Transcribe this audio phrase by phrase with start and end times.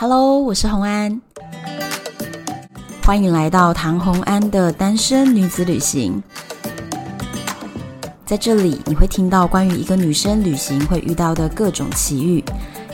[0.00, 1.20] Hello，我是洪安，
[3.04, 6.22] 欢迎来到唐洪安的单身女子旅行。
[8.24, 12.42] 在这里，你会听到关于一个女生旅行会遇到的各种奇遇，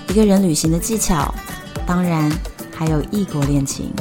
[0.08, 1.32] 一个人旅行的技巧，
[1.86, 2.28] 当然
[2.74, 3.94] 还有异国恋情。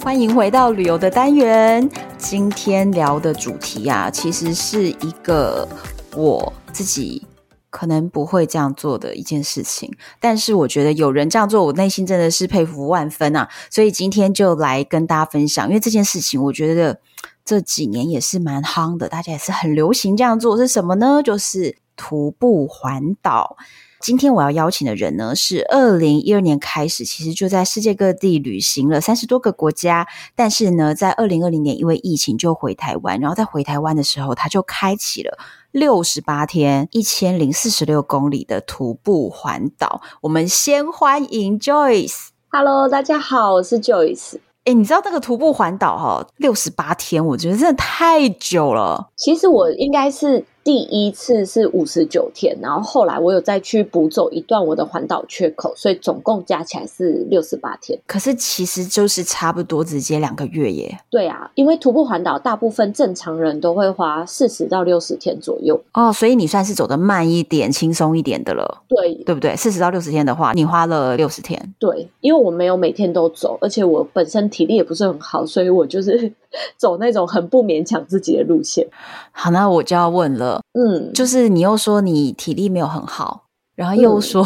[0.00, 1.90] 欢迎回到旅游的单元。
[2.16, 5.68] 今天聊的主题啊，其实是一个
[6.14, 7.26] 我自己。
[7.68, 13.50] 可能不会这样做的一件事情，但是我觉得有人这样做，我内心真的是佩服万分啊！
[13.68, 16.98] 所以今天就来跟大家分享，因为这件事情我觉得
[17.44, 21.20] 这几年也是蛮夯的，大家也是很流行这样做，是什么呢？
[21.22, 23.58] 就是徒步环岛。
[24.00, 35.36] 今天我要邀请的人呢，是二零一二年开始，其实就在世界各地旅行了三十多个国家，但是呢，在二零二零年因为疫情就回台湾，然后在回台湾的时候，他就开启了。
[35.76, 40.00] 六十八天，一千零四十六公里的徒步环岛。
[40.22, 42.28] 我们先欢迎 Joyce。
[42.48, 44.38] Hello，大家好，我是 Joyce。
[44.64, 49.10] 哎，你知道那个徒步环岛哈，六十八天，我觉得真的太久了。
[49.16, 50.42] 其实我应该是。
[50.66, 57.96] 第一次是五十九天，然后后来我有再去补走一段我的环岛缺口，所以总共加起来是六十八天。
[58.04, 60.98] 可是其实就是差不多直接两个月耶。
[61.08, 68.82] 对啊，因为徒步环岛大部分正常人都会花四十到六十天左右哦，所以你算是走得慢一点、轻松一点的了。
[68.88, 69.54] 对，对不对？
[69.54, 71.74] 四十到六十天的话，你花了六十天。
[71.78, 76.32] 对，因为我没有每天都走，而且我本身体力也不是很好，所以我就是。
[76.78, 78.86] 走那种很不勉强自己的路线。
[79.30, 84.44] 好，那我就要问了，嗯，就是你又说你体力没有很好，然后又说，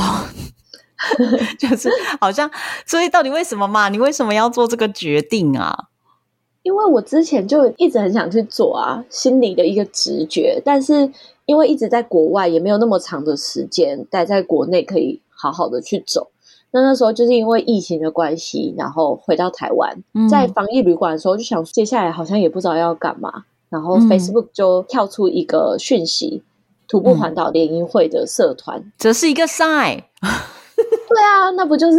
[1.19, 1.91] 嗯、 就是
[2.21, 2.51] 好像，
[2.87, 3.89] 所以到底为什么嘛？
[3.89, 5.87] 你为什么要做这个决定啊？
[6.63, 11.11] 因为我之前就一直很想去做啊，心里的一个直觉，但是
[11.47, 16.31] 因为一直在国外，也没有那么长的时间待在国内，可以好好的去走。
[16.73, 26.47] 那那时候就是因为疫情的关系，然后回到台湾，嗯、在防疫旅馆的时候，就想接下来好像也不知道要干嘛，然后 Facebook 就跳出一个讯息：嗯、
[26.89, 30.03] 徒步环岛联谊会的社团，这是一个 sign。
[31.09, 31.99] 对啊，那不就是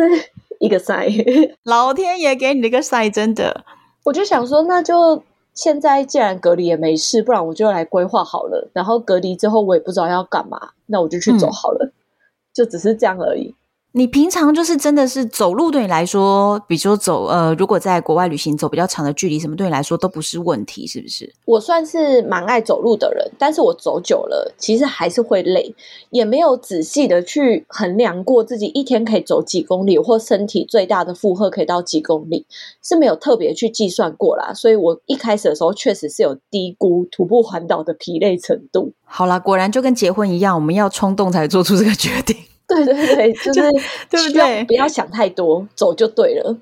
[0.60, 1.56] 一个 sign？
[1.64, 3.64] 老天爷给你的一个 sign，真的。
[4.04, 5.24] 我就想说，那就
[5.54, 8.70] 现在既然隔离也没事，不然我就来规划好了。
[8.74, 11.94] 然后隔离之后，我也不知道要干嘛，那我就去走好了，嗯、
[12.54, 13.56] 就只是这样而已。
[13.94, 21.30] 你平常就是真的是走路对你来说，比如说走呃，如果在国外旅行走比较长的距离，什么对你来说都不是问题，是不是？
[21.44, 25.76] 我算是蛮爱走路的人，但是我走久了，其实还是会累，
[26.12, 32.46] 也没有仔细的去衡量过自己一天可以走几公里，或身体最大的负荷可以到几公里，
[32.82, 34.54] 是没有特别去计算过啦。
[34.54, 38.94] 所以我一开始的时候确实是有低估徒步环岛的疲累程度。
[39.04, 42.38] 好啦，果然就跟结婚一样，我们要冲动才做出这个决定。
[42.76, 43.62] 对对对， 就是
[44.10, 44.64] 对不对？
[44.66, 46.56] 不要想太多，走就对了。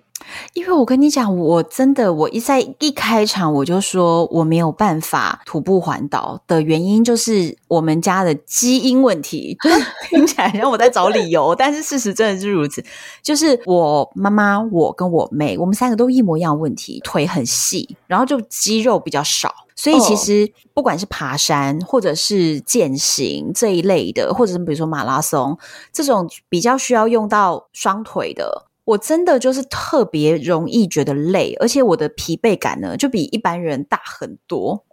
[0.53, 9.57] 因为我跟你讲，我真的，我一在一开场我就说我没有办法徒步环岛的原因，就是我们家的基因问题。
[10.09, 12.83] 听起来像我在找理由，但是事实真的是如此。
[13.21, 19.53] 就是我妈妈、我跟我妹，我们三个都一模一样的问题，腿很细，然后就肌肉比较少。
[19.75, 25.57] 所以其实不管是爬山或者是健行这一类的，或者是比如说马拉松
[25.93, 34.83] 这种比较需要用到双腿的，我真的就是特别容易觉得累，而且我的疲惫感呢就比一般人大很多。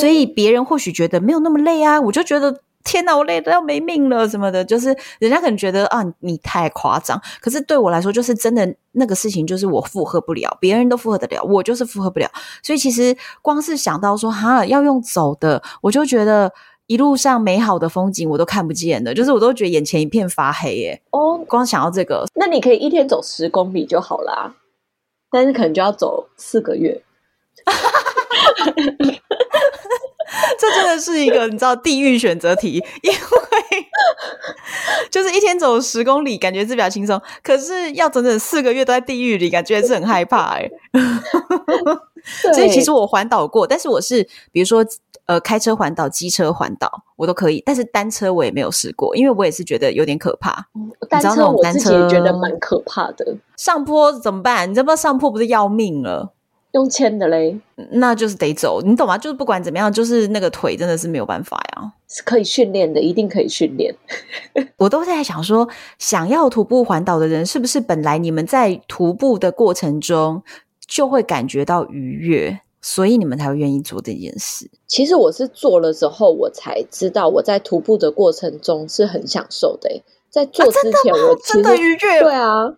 [0.00, 2.60] 所以别人或许觉得没有那么累啊，我就觉得。
[2.82, 7.20] 天哪，我累得要没命了，什么的，就是人家可能觉得啊，你太夸张。
[7.38, 12.26] 可是对我来说，就是真的那个事情，就是我负荷不了，别人都负荷得了，我就是负荷不了。
[12.62, 16.50] 所以其实光是想到说哈要用走的，我就觉得
[16.90, 21.00] 一路上美好的风景我都看不见了，就是我都觉得眼前一片发黑耶。
[21.10, 24.56] 哦，光想到这个，那你可以一天走十公里就好啦，
[25.30, 27.00] 但是可能就要走四个月。
[30.58, 33.18] 这真的是一个你知道地狱选择题， 因为
[35.10, 40.70] 就是一天走十公里，感觉是比较轻松，可是要整整四个月都在地狱里，感觉是很害怕 哎。
[42.52, 44.84] 所以其实我环岛过，但是我是比如说
[45.26, 50.66] 呃开车环岛、机车环岛我都可以，但是单车我也没有试过，因为我也是觉得有点可怕。
[51.08, 54.68] 单车我自己也觉得蛮可怕的，上坡怎么办？
[54.70, 56.32] 你知不知道上坡不是要命了？
[56.72, 57.58] 用牵的嘞，
[57.92, 59.18] 那就是得走，你懂吗？
[59.18, 63.94] 就是不管怎么样，就是那个腿真的是没有办法呀，是可以训练的，一定可以训练。
[64.78, 65.68] 我都在想说，
[65.98, 70.42] 想要徒步环岛的人，是不是本来你们在徒步的过程中
[70.86, 74.70] 就会感觉到愉悦，所以你们才会愿意做这件事？
[74.86, 80.02] 其实我是做了之后，我才知道我在徒步的过程中是很享受的。
[80.30, 82.20] 在做之前，我真的愉悦。
[82.20, 82.72] 对啊，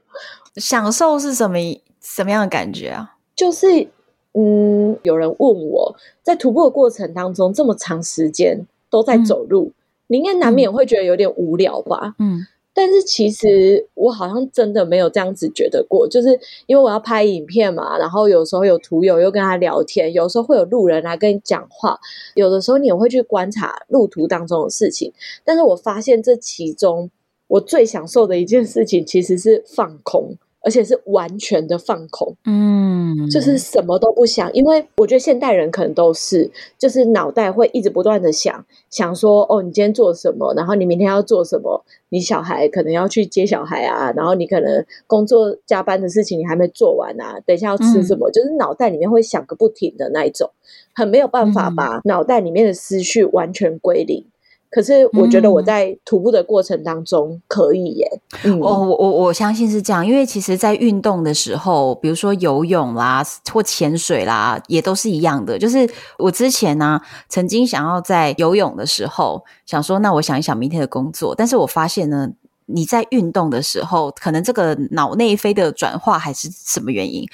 [0.56, 1.58] 享受是什么
[2.00, 3.11] 什么样的感觉啊？
[3.34, 3.88] 就是，
[4.34, 9.74] 嗯，有人问我在徒步的过程当中这么长时间都在走路，嗯、
[10.08, 12.14] 你应该难免会觉得有点无聊吧？
[12.18, 21.98] 嗯，但是其实我好像真的没有这样子觉得过，就是因为我要拍影片嘛，然后有时候有图友又跟他聊天，有时候会有路人来跟你讲话，
[22.34, 25.12] 有的时候你也会去观察路途当中的事情，
[25.44, 27.10] 但是我发现这其中
[27.48, 30.36] 我最享受的一件事情其实是放空。
[30.62, 50.48] 而且是完全的放空，嗯，就是什么都不想，因为我觉得现代人可能都是，就是脑袋会一直不断的想，想说，哦，你今天做什么，然后你明天要做什么，你小孩可能要去接小孩啊，然后你可能工作加班的事情你还没做完啊，等一下要吃什么，嗯，就是脑袋里面会想个不停的那一种，
[50.94, 54.24] 很没有办法把脑袋里面的思绪完全归零。
[54.72, 58.20] 可是我觉得我在徒步的过程当中可以耶。
[58.42, 63.22] 嗯，哦，我我我相信是这样，因为其实，在运动的时候，比如说游泳啦
[63.52, 65.58] 或潜水啦，也都是一样的。
[65.58, 65.86] 就是
[66.16, 66.98] 我之前呢，
[67.28, 72.30] 曾经想要在游泳的时候想说，那我想一想明天的工作，但是我发现呢，
[72.64, 77.28] 你在运动的时候，可能这个脑内啡的转化还是什么原因。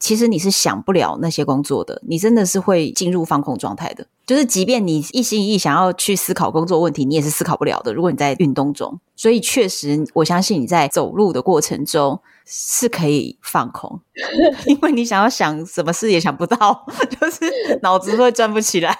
[0.00, 4.06] 其实你是想不了那些工作的，你真的是会进入放空状态的。
[4.26, 7.92] 就是即便你一心一意想要去思考工作问题，你也是思考不了的。
[7.92, 14.00] 如果你在运动中，所以确实我相信你在走路的过程中是可以放空，
[14.66, 16.86] 因为你想要想什么事也想不到，
[17.20, 18.96] 就是脑子会转不起来。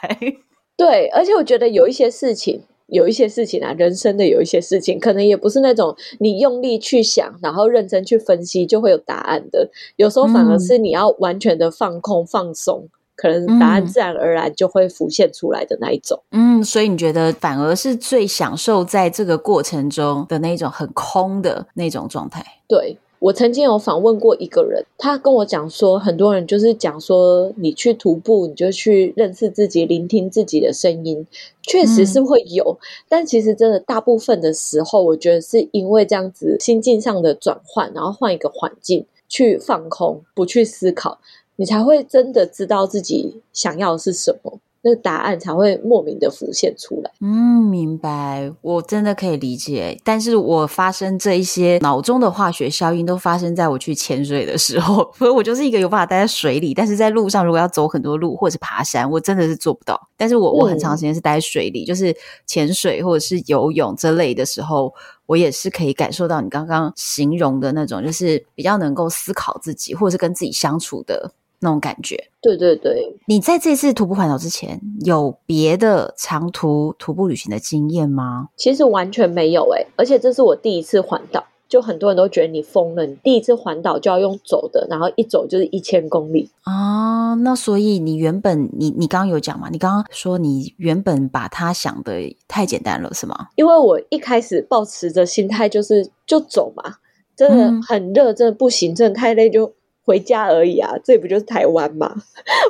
[0.76, 2.62] 对，而且我觉得有一些事情。
[2.90, 9.70] 有一些事情啊，人生的有一些事情，可能也不是那种你用力去想，然后认真去分析就会有答案的。
[9.96, 16.22] 有时候反而是你要完全的放空、放松，可能答案自然而然就会浮现出来的那一种。
[16.32, 22.44] 嗯，所以你觉得反而是最享受在这个过程中的那种很空的那种状态？
[22.69, 22.96] 对。
[23.20, 31.26] 我曾经有访问过一个人，他跟我讲说，很多人就是讲说，你去徒步，你就去认识自己，聆听自己的声音，
[31.61, 32.64] 确实是会有。
[32.64, 32.81] 嗯、
[33.11, 41.19] 但其实真的大部分的时候，我觉得是因为这样子心境上的转换，然后换一个环境去放空，不去思考，
[41.56, 44.58] 你才会真的知道自己想要的是什么。
[44.82, 47.11] 那个答案才会莫名的浮现出来。
[47.21, 50.00] 嗯，明白，我真的可以理解。
[50.03, 55.12] 但是我发生这一些脑中的化学效应，都发生在我去潜水的时候。
[55.19, 60.00] 所以我就是一个有办法待在水里，但是在路上如果要走很多路或者是爬山，我真的是做不到。
[60.17, 62.17] 但是我我很长时间是待在水里，嗯、就是
[62.47, 64.94] 潜水或者是游泳这类的时候，
[65.26, 71.33] 我也是可以感受到你刚刚形容的那种，就是比较能够思考自己，或者是跟自己相处的。
[71.61, 73.17] 那种感觉，对对对。
[73.27, 78.49] 你在这次徒步环岛之前，有别的长途徒步旅行的经验吗？
[78.57, 87.35] 其实完全没有诶、欸，而且这是我第一次环岛，就很多人都觉得你疯了，你第一次环岛就要用走的，然后一走就是一千公里啊。
[87.35, 89.69] 那所以你原本你你刚刚有讲嘛？
[89.71, 93.49] 你刚刚说你原本把它想得太简单了，是吗？
[93.57, 96.97] 因为我一开始抱持着心态就是就走嘛，
[97.37, 99.71] 真的很热，真的不行，真的太累就。
[100.04, 102.14] 回家而已啊，这不就是台湾吗？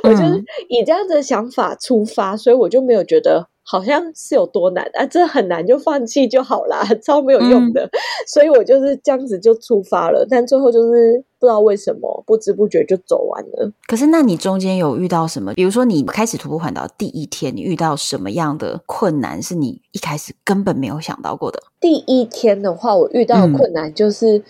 [0.03, 7.89] 我就是以这样子的想法出发，所以我就没有觉得好像是有多难啊，这很难就放弃就好啦， 超没有用的。
[8.27, 13.71] 所以我就是这样子就出发了，但最后就是不知道为什么不知不觉就走完了。
[13.87, 15.53] 可是那你中间有遇到什么？
[15.53, 21.63] 比如说你开始徒步环岛第一天，你遇到什么样的困难是你一开始根本没有想到过的？
[21.79, 24.43] 第一天的话，我遇到的困难就是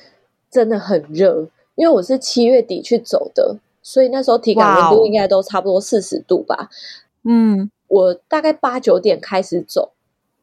[0.49, 1.47] 真的很热。
[1.75, 6.69] 因为我是七月底去走的，所以那时候体感温度应该都差不多四十度吧。
[7.23, 9.91] 嗯，我大概八九点开始走，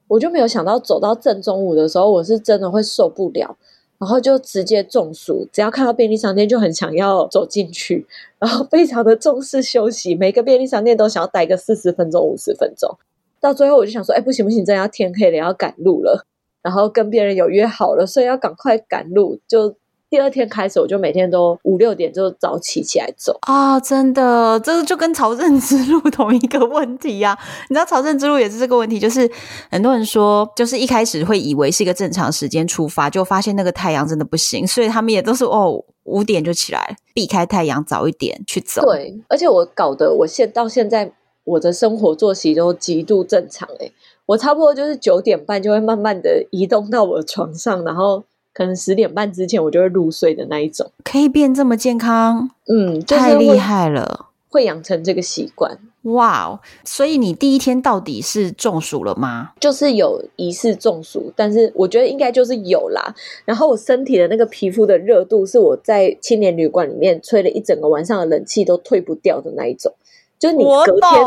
[0.09, 3.57] 我就没有想到走到正中午的时候，我是真的会受不了，
[3.99, 5.47] 然后就直接中暑。
[5.53, 8.07] 只要看到便利商店就很想要走进去，
[8.39, 12.97] 然后非常的重视休息，每个便利商店都想要待个四十分钟、五十分钟。
[13.41, 16.25] 到最后我就想说，哎，不行不行，真的要天黑了，要赶路了。
[16.61, 19.39] 然后跟别人有约好了，所以要赶快赶路。
[19.47, 19.75] 就
[20.11, 23.79] 第二天开始，我就每天都五六点就早起起来走啊！
[23.79, 27.39] 真的，这就跟朝圣之路 同一个问题呀、啊。
[27.69, 29.31] 你知道朝圣之路也是这个问题，就是
[29.71, 38.81] 很多人说，就是一开始会以为是一个正常时间出发，就发现那个太阳真的不行，所以他们也都是哦五点就起来，避开太阳，早一点去走。
[38.83, 41.13] 对，而且我搞得我现到现在
[41.45, 43.93] 我的生活作息都极度正常诶
[44.25, 48.25] 我差不多就是九点半就会慢慢的移动到我的床上，然后
[48.59, 50.91] 可能十点半之前我就会入睡的那一种。
[51.05, 55.79] 可以变这么健康，嗯，就是、太厉害了，会养成这个习惯。
[56.03, 56.59] 哇哦！
[56.85, 59.51] 所以你第一天到底是中暑了吗？
[59.61, 63.15] 就是有疑似中暑，但是我觉得应该就是有啦。
[63.45, 69.93] 然后我身体的那个皮肤的热度是我在青年旅馆里面吹了一整个晚上的冷气都退不掉的那一种，
[70.37, 71.25] 就是你隔天。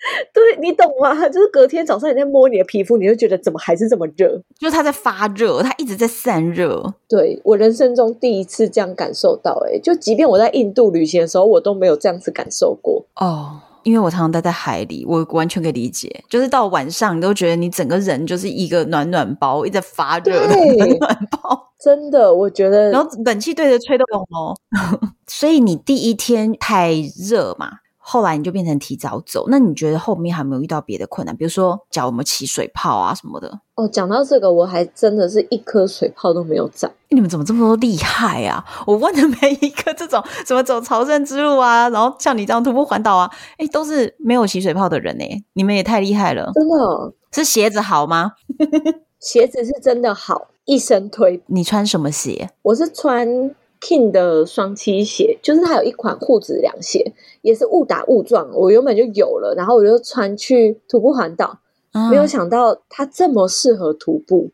[0.32, 1.28] 对，你懂吗？
[1.28, 4.40] 就是隔天早上你在摸你的皮肤，你就觉得怎么还是这么热？
[4.58, 6.82] 就是它在发热，它一直在散热。
[7.08, 13.04] 对，我人生中第一次这样感受到，欸，哎，就即便我在印度旅行的时候，我都没有这样子感受过。
[13.16, 16.24] 哦，因为我常常待在海里，我完全可以理解。
[16.28, 21.68] 就是到晚上，你都觉得你整个人就是一个暖暖包，一直在发热的暖暖包。
[21.78, 24.56] 真的，我觉得，然后冷气对着吹都冷哦。
[25.26, 26.94] 所以你第一天太
[27.28, 27.70] 热嘛？
[28.12, 31.36] 后来你就变成提早走，那你觉得后面还没有遇到别的困难？
[31.36, 33.60] 比如说脚有没有起水泡啊什么的？
[33.76, 36.90] 哦，讲到这个，我还真的是一颗水泡都没有长。
[37.10, 38.64] 你们怎么这么多厉害啊？
[38.84, 45.24] 我问的每一个这种什么走朝圣之路啊，然后像你这样徒步环岛啊，哎，都是没有起水泡的人呢。
[45.52, 47.14] 你们也太厉害了，真的。
[47.30, 48.32] 是鞋子好吗？
[49.20, 51.40] 鞋子是真的好，一生推。
[51.46, 52.50] 你穿什么鞋？
[52.62, 53.54] 我是穿。
[53.80, 61.58] King 的双七鞋，就是它有一款护趾凉鞋，也是误打误撞，我原本就有了，然后我就穿去徒步环岛，
[61.92, 64.50] 嗯、没有想到它这么适合徒步。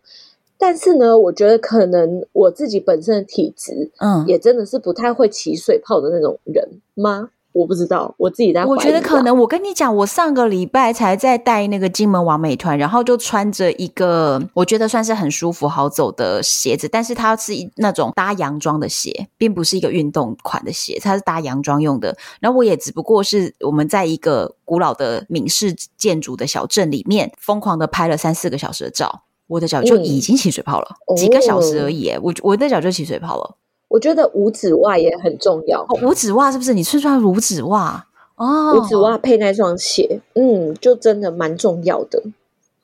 [0.58, 7.30] 但是呢，我觉得可能我自己本身的体质，嗯，也真的是不太会起水泡的那种人吗？
[7.56, 8.66] 我不知道，我自己在。
[8.66, 22.14] 我觉得可能，我跟你讲，我上个礼拜才在带那个金门网美团，然后就穿着一个我觉得算是很舒服好走的鞋子，但是它是那种搭洋装的鞋，并不是一个运动款的鞋，它是搭洋装用的。
[22.40, 33.56] 然后我也只不过是我们在一个古老的闽式建筑的小镇里面，疯狂的拍了三四个小时的照，我的脚就已经起水泡了，嗯、几个小时而已，我我的脚就起水泡了。
[33.96, 35.80] 我觉得五指袜也很重要。
[35.88, 36.74] 哦，五指袜是不是？
[36.74, 38.04] 你穿穿五指袜
[38.36, 42.22] 哦，五指袜配那双鞋，嗯，就真的蛮重要的。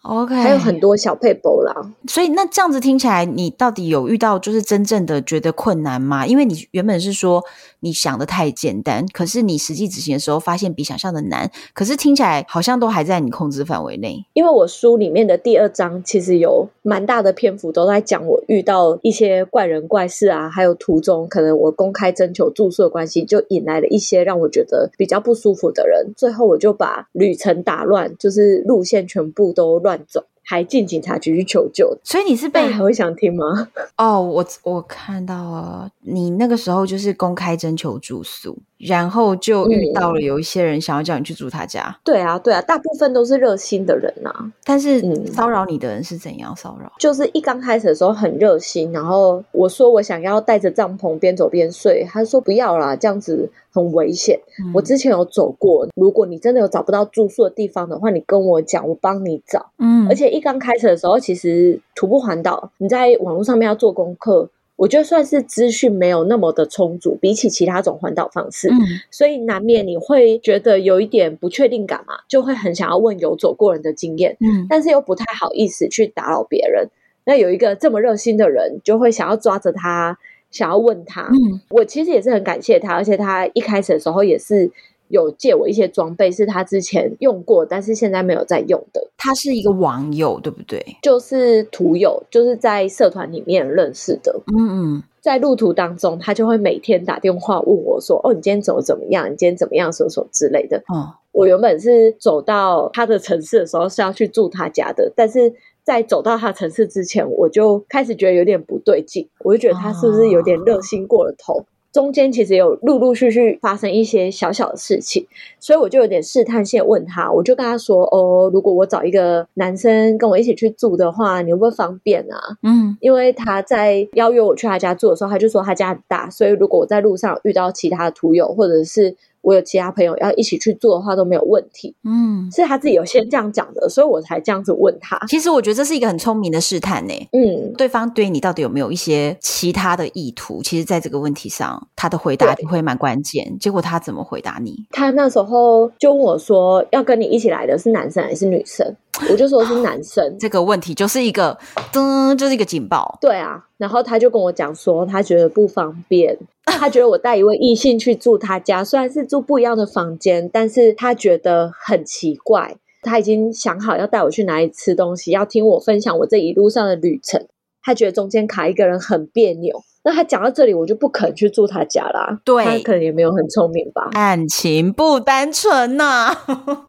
[0.03, 1.73] OK，还有很多小撇步啦。
[2.09, 6.27] 所以那这样子听起来，你到底有遇到就是真正的觉得困难吗？
[6.27, 7.45] 因为你原本是说
[7.81, 11.49] 你想的太简单，可是你实际执行的时候发现比想象的难。
[11.73, 14.25] 可是听起来好像都还在你控制范围内。
[14.33, 26.13] 因为我书里面的第二章其实有蛮大的篇幅都在讲我遇到一些怪人怪事啊，还有途中可能我公开征求住宿的关系，就引来了一些让我觉得比较不舒服的人。
[26.17, 29.92] 最后我就把旅程打乱，就是路线全部都乱。
[29.99, 33.69] 走，还进警察局去求救，所以你是被还会想听吗？
[33.97, 38.57] 哦，我我看到了，你那个时候就是公开征求住宿。
[38.83, 41.85] 然后就遇到了有一些人想要叫你去住他家。
[41.87, 44.53] 嗯、对啊，对啊，大部分都是热心的人呐、啊。
[44.65, 46.91] 但是骚扰你的人是怎样骚扰？
[46.99, 54.41] 就是一刚开始的时候很热心，然后我说我想要带着帐篷边走边睡，他说不要啦，这样子很危险。
[54.65, 59.71] 嗯、我之前有走过，如果你真的有找不到住宿的地方的话，你跟我讲，我帮你找。
[59.79, 64.49] 嗯，而且一刚开始的时候，其实徒步环岛，你在网络上面要做功课。
[64.77, 68.79] 我觉得算是资讯没有那么的充足，比起其他种环岛方式，嗯，
[69.13, 76.89] 所以难免你会觉得有一点不确定感嘛，就会很想要问有走过人的经验，嗯，但是又不太好意思去打扰别人。
[77.25, 80.19] 那有一个这么热心的人，就会想要抓着他，
[80.51, 81.29] 想要问他。
[81.31, 84.73] 嗯，我其实也是很感谢他，而且他一开始的时候也是。
[85.13, 89.07] 有借我一些装备，是他之前用过，但是现在没有在用的。
[89.19, 90.83] 他是一个网友，对不对？
[91.03, 94.41] 就是图友，就是在社团里面认识的。
[94.57, 99.27] 嗯嗯，在路途当中，他就会每天打电话问我说：“哦，你今天走得怎么样？
[99.27, 99.93] 你今天怎么样？
[99.93, 105.53] 什么什么之类的。”哦，我原本是走到他的城市的时候是要去住他家的，但是
[105.85, 111.59] 在走到他城市之前，我就开始觉得有点不对劲，我就觉得他是不是有点热心过了头。
[111.59, 115.27] 哦中间其实有陆陆续续发生一些小小的事情，
[115.61, 131.95] 所以我就有点试探性问他，我就跟他说：“哦，如果我找一个男生跟我一起去住的话，你会不会方便啊？”嗯，因为他在邀约我去他家住的时候，他就说他家很大，所以如果我在路上遇到其他的途友，或者是我有其他朋友要一起去做的话都没有问题。
[132.05, 135.19] 嗯，是他自己有先这样讲的，所以我才这样子问他。
[135.29, 137.13] 其实我觉得这是一个很聪明的试探呢。
[137.33, 140.63] 嗯，对方对你到底有没有一些其他的意图？
[140.63, 143.59] 其实，在这个问题上，他的回答就会蛮关键。
[143.59, 144.87] 结果他怎么回答你？
[144.91, 148.95] 他那时候就问我说：“要跟你一起来的是男生还是女生？”
[149.31, 150.37] 我就说是男生。
[150.39, 151.59] 这个问题就是一个
[151.93, 153.19] 噔，就是一个警报。
[153.21, 162.77] 对啊，然后他就跟我讲说，他觉得不方便， 他觉得我带一位异性去住他家，虽然是住不一样的房间，但是他觉得很奇怪。
[163.03, 167.49] 他已经想好要带我去哪里吃东西，要听我分享我这一路上的旅程。
[167.83, 169.83] 他觉得中间卡一个人很别扭。
[170.05, 172.41] 那他讲到这里，我就不肯去住他家啦。
[172.45, 174.09] 对，他可能也没有很聪明吧。
[174.13, 176.45] 感情不单纯呐、啊。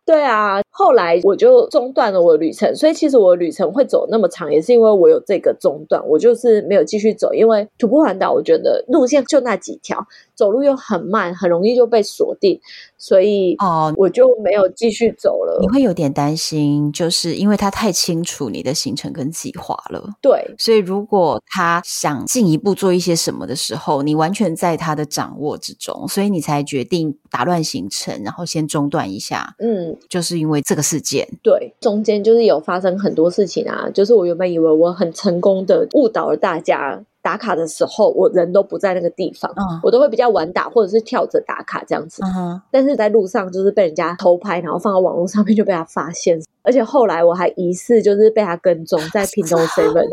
[0.05, 2.75] 对啊，后来我就中断了我的旅程。
[2.75, 7.33] 所以其实我的旅程会走那么长，也是因为我有这个中断，我就是没有继续走。
[7.33, 12.59] 因为徒步环岛，我觉得路线就那几条，走路又很慢，很容易就被锁定，
[12.97, 15.59] 所以哦，我就没有继续走了。
[15.61, 20.03] 你会有点担心，就是因为他太清楚你的行程跟计划了。
[20.21, 29.55] 对，所以如果他想进一步做一些什么的时候，你完全在他的掌握之中，所以你才决定打乱行程，然后先中断一下。
[29.59, 31.27] 嗯，就是因为这个事件。
[31.43, 37.03] 对，中间就是有发生很多事情啊，就是我原本以为我很成功的误导了大家。
[37.23, 42.21] 打卡的时候，我人都不在那个地方，嗯、我都会比较晚打，或者是跳着打卡这样子。
[42.23, 50.05] 嗯、但是在路上就是被人家偷拍，然后放到网络上面就被他发现，而且后来我还疑似就是被他跟踪在屏东 seven，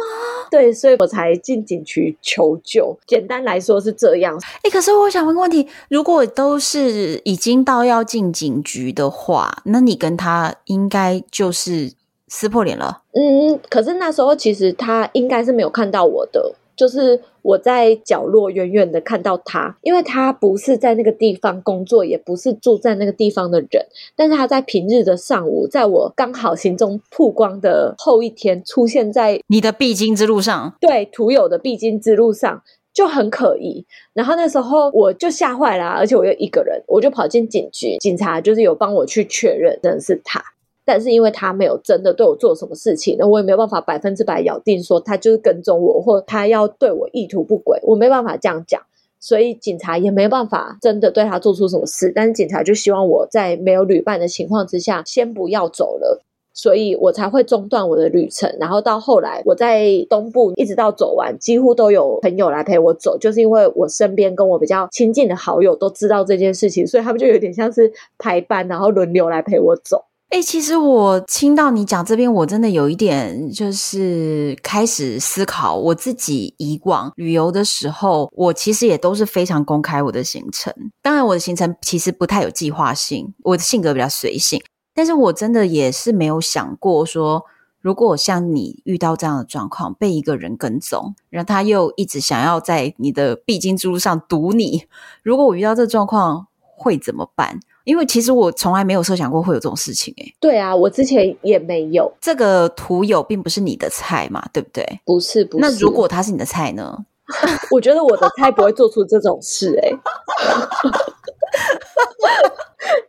[0.53, 2.97] 对，所以我才进警局求救。
[3.09, 4.41] 简单来说是这样。
[4.59, 11.93] 哎、欸，可是我想问个问题，如果都是已经到要进警局的话，那你跟他应该就是
[12.29, 13.03] 撕破脸了。
[13.15, 16.55] 嗯，可是那时候其实他应该是没有看到我的。
[16.81, 32.63] 就是我在角落远远的看到他，因为他不是在那个地方工作，也不是住在那个地方的人，但是他在平日的上午，在我刚好行踪曝光的后一天，出现在你的必经之路上，对，徒友的必经之路上
[32.95, 33.85] 就很可疑。
[34.15, 40.43] 然后那时候我就吓坏了，而且我又一个人，我就跑进警局，警察就是有帮我去确认，真的是他。
[40.85, 48.81] 但是因为他没有真的对我做什么事情，那我也没有办法百分之百咬定说他就是跟踪我，或他要对我意图不轨，我没办法这样讲，
[49.21, 52.11] 所以警察也没办法真的对他做出什么事。
[52.15, 56.23] 但是警察就希望我在没有旅伴的情况之下，先不要走了，
[56.55, 58.53] 所以我才会中断我的旅程。
[58.59, 70.03] 然后到后来，我在东部一直到走完，几乎都有朋友来陪我走，就是因为我身边跟我比较亲近的好友都知道这件事情，所以他们就有点像是排班，然后轮流来陪我走。
[70.31, 80.73] 哎、欸，其实我听到你讲这边，我真的有一点就是开始思考，我自己以往旅游的时候，我其实也都是非常公开我的行程。
[81.03, 84.63] 当然，我的行程其实不太有计划性，我的性格比较随性。
[84.95, 87.45] 但是我真的也是没有想过说，
[87.81, 94.85] 如果像你遇到这样的状况，被一个人跟踪，然后他又一直想要在你的必经之路上堵你，
[95.25, 97.59] 如果我遇到这状况，会怎么办？
[97.85, 100.35] 因为其实我从来没有设想过会有这种事情诶。
[100.41, 102.13] 对啊，我之前也没有。
[102.21, 105.01] 这个徒友并不是你的菜嘛，对不对？
[105.05, 105.63] 不是，不是。
[105.63, 106.99] 那如果他是你的菜呢？
[107.71, 109.93] 我觉得我的菜不会做出这种事诶。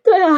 [0.04, 0.36] 对啊，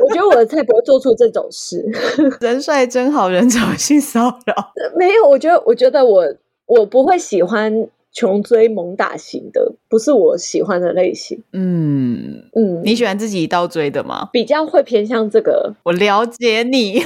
[0.00, 1.82] 我觉得我的菜不会做出这种事。
[2.40, 4.72] 人帅真好人找性骚扰？
[4.96, 6.26] 没有，我觉得，我觉得我
[6.66, 7.88] 我不会喜欢。
[8.12, 11.42] 穷追猛打型的不是我喜欢的类型。
[11.52, 14.28] 嗯嗯，你喜欢自己一道追的吗？
[14.32, 15.74] 比较会偏向这个。
[15.84, 17.02] 我了解你。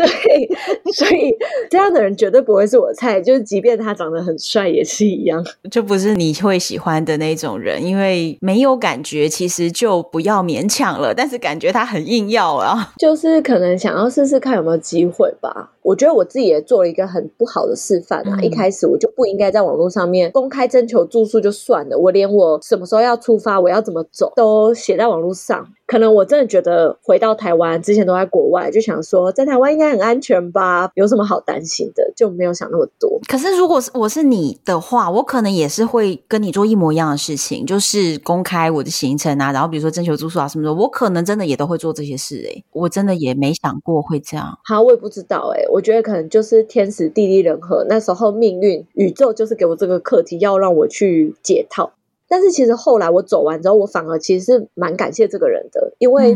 [0.06, 0.48] 对，
[0.94, 1.34] 所以
[1.68, 7.84] 这样的人绝对不会是我的菜，就是即便他长得很帅也是一样，就不是你会喜欢的那种人。
[7.84, 11.14] 因为没有感觉，其实就不要勉强了。
[11.14, 15.72] 但是感觉他很硬要啊， 就是可能想要试试看有没有机会吧。
[15.82, 18.36] 我觉得我自己也做了一个很不好的示范啊！
[18.38, 25.66] 嗯、一开始我就不应该在网络上面公开征求住宿就算了，我连我什么时候要出发，我要怎么走都写在网络上。
[25.90, 33.18] 可能我真的觉得回到台湾之前都在国外，就想说在台湾应该很安全吧，有什么好担心的，就没有想那么多。
[33.26, 44.56] 可是如果是我是你的话，我可能也是会跟你做一模一样的事情，就是公开我的行程啊，然后比如说征求住宿啊什么的，我可能真的也都会做这些事诶、欸，我真的也没想过会这样。
[44.62, 51.90] 好，我也不知道诶、欸，我觉得可能就是天时地利人和，那时候命运宇宙就是给我这个课题，要让我去解套。
[52.30, 56.34] 但是其实后来我走完之后，我反而其实是蛮感谢这个人的，因为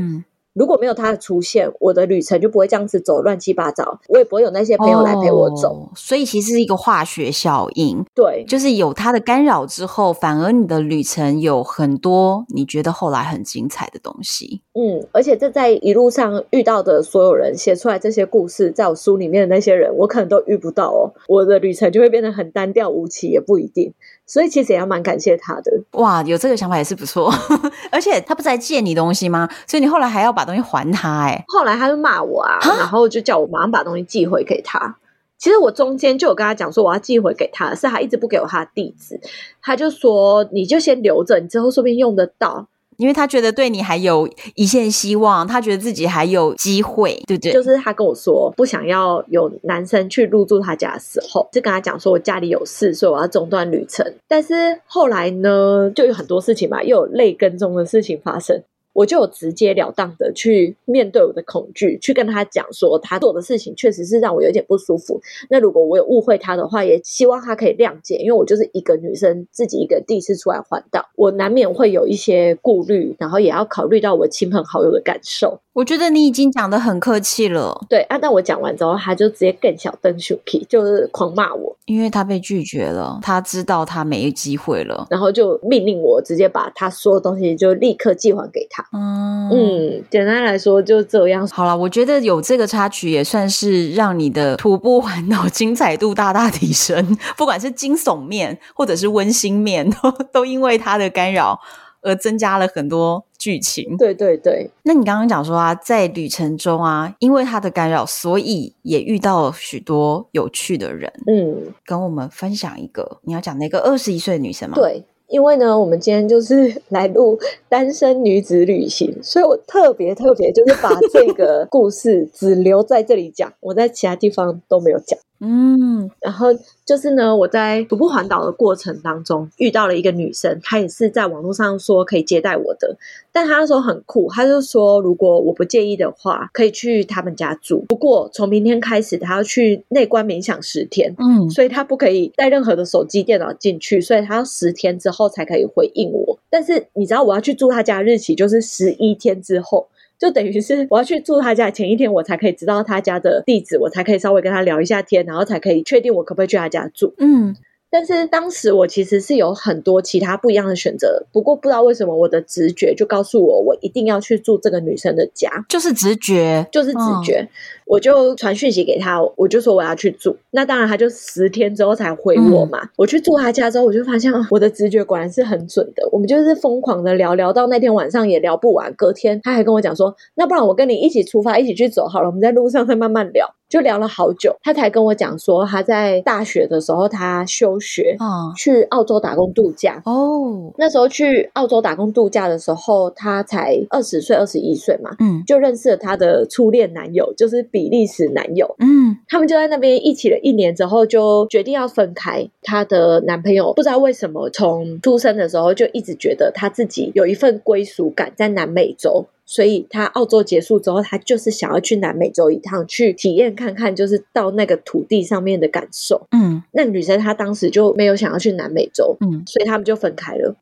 [0.52, 5.72] 如果没有他的出现，我的旅程就不会这样子走乱七八糟，我也不会有那些朋友来陪我走。
[5.72, 14.62] 哦，所以其实是一个化学效应，对，就是有他的干扰之后，反而你的旅程有很多你觉得后来很精彩的东西。
[14.74, 21.11] 嗯，而且这在一路上遇到的所有人写出来这些故事，在我书里面的那些人，我可能都遇不到哦。
[21.26, 23.92] 我的旅程就会变得很单调无奇，也不一定。
[24.26, 25.72] 所以其实也要蛮感谢他的。
[25.92, 27.32] 哇，有这个想法也是不错。
[27.92, 29.48] 而且他不是还借你东西吗？
[29.66, 31.24] 所以你后来还要把东西还他？
[31.24, 34.96] 哎，后来他就骂我啊，然后就叫我马上把东西寄回给他。
[35.37, 39.20] 其实我中间就有跟他讲说我要寄回给他，是他一直不给我他的地址。
[39.60, 42.66] 他就说你就先留着，你之后说不定用得到。
[42.98, 47.52] 因为他觉得对你还有一线希望，他觉得自己还有机会，对不对？
[47.52, 54.04] 就是他跟我说不想要有男生去入住他家的时候，就跟他讲说我家里有事，所以我要中断旅程。
[54.28, 58.62] 但是后来呢，就有很多事情嘛，又有泪跟踪的事情发生。
[58.94, 65.20] 我就有直截了当的去面对我的恐惧，去跟他讲说他做的事情确实是让我有点不舒服。
[65.50, 75.61] 那如果我有误会他的话，也希望他可以谅解，因为我就是一个女生，自己一个第一次出来环岛，我难免会有一些顾虑，然后也要考虑到我亲朋好友的感受。
[75.74, 77.84] 我觉得你已经讲的很客气了。
[77.88, 88.87] 对啊，那我讲完之后，他就直接更小灯 shuki，就是狂骂我，因为他被拒绝了，他知道他没机会了，然后就命令我直接把他说的东西就立刻寄还给他。
[88.92, 91.46] 嗯嗯，简单来说就这样。
[91.48, 101.60] 好了，我觉得有这个插曲也算是让你的徒步环岛精彩度大大提升，不管是惊悚面或者是温馨面，都都因为他的干扰
[102.04, 103.96] 而增加了很多剧情。
[103.96, 111.12] 对对对，那你刚刚讲说啊，在旅程中啊，因为他的干扰，所以也遇到了许多有趣的人。
[111.26, 114.76] 嗯，跟我们分享一个，你要讲那个二十一岁的女生吗？
[114.76, 115.04] 对。
[115.26, 117.36] 因为呢，我们今天就是来录
[117.68, 125.18] 单身女子旅行，所以我特别特别就是把这个故事只留在这里讲，我在其他地方都没有讲。
[125.40, 126.46] 嗯，然后
[126.86, 132.96] 就是呢，我在徒步环岛的过程当中遇到了一个女生，她也是在网络上说可以接待我的，
[133.32, 137.84] 但她那时候很酷，她就说如果我不介意的话，可以去他们家住。
[137.88, 146.38] 不过从明天开始，她要去内观冥想十天，嗯，所以她不可以带任何的手机、电脑进去，所以她要十天之后才可以回应我。
[146.48, 149.88] 但是你知道我要去住她家日期就是十一天之后。
[150.18, 157.14] 就等于是我要去住他家前一天，我才可以知道他家的地址，我才可以稍微跟他聊一下天，然后才可以确定我可不可以去他家住。
[157.18, 157.57] 嗯。
[157.90, 167.38] 但是当时我其实是有很多其他不一样的选择，不过不知道为什么我的直觉就告诉我，我一定要去住这个女生的家，就是直觉，就是直觉。
[167.42, 167.46] 哦、
[167.86, 170.36] 我就传讯息给他，我就说我要去住。
[170.50, 172.82] 那当然，他就十天之后才回我嘛。
[172.82, 176.08] 嗯、我去住他家之后，我就发现我的直觉果然是很准的。
[176.10, 183.54] 我们就是疯狂的聊聊到那天晚上也聊不完，隔天他还跟我讲说，那不然我跟你一起出发，一起去走好了，我们在路上再慢慢聊。
[183.66, 190.00] 就聊了好久，他才跟我讲说，他在大学的时候他休学，嗯，去澳洲打工度假。
[190.04, 202.48] 哦，那时候去澳洲打工度假的时候，他才二十岁、二十一岁嘛，嗯，就认识了他的初恋男友，就是比利时男友，嗯，他们就在那边一起了一年之后，就决定要分开。
[202.62, 209.26] 她的男朋友不知道为什么，从出生的时候就一直觉得他自己有一份归属感在南美洲。
[209.46, 216.26] 所以他澳洲结束之后，他就是想要去南美洲一趟，去体验看看，就是到那个土地上面的感受。
[216.30, 220.54] 嗯，那女生她当时就没有想要去南美洲，嗯，所以他们就分开了。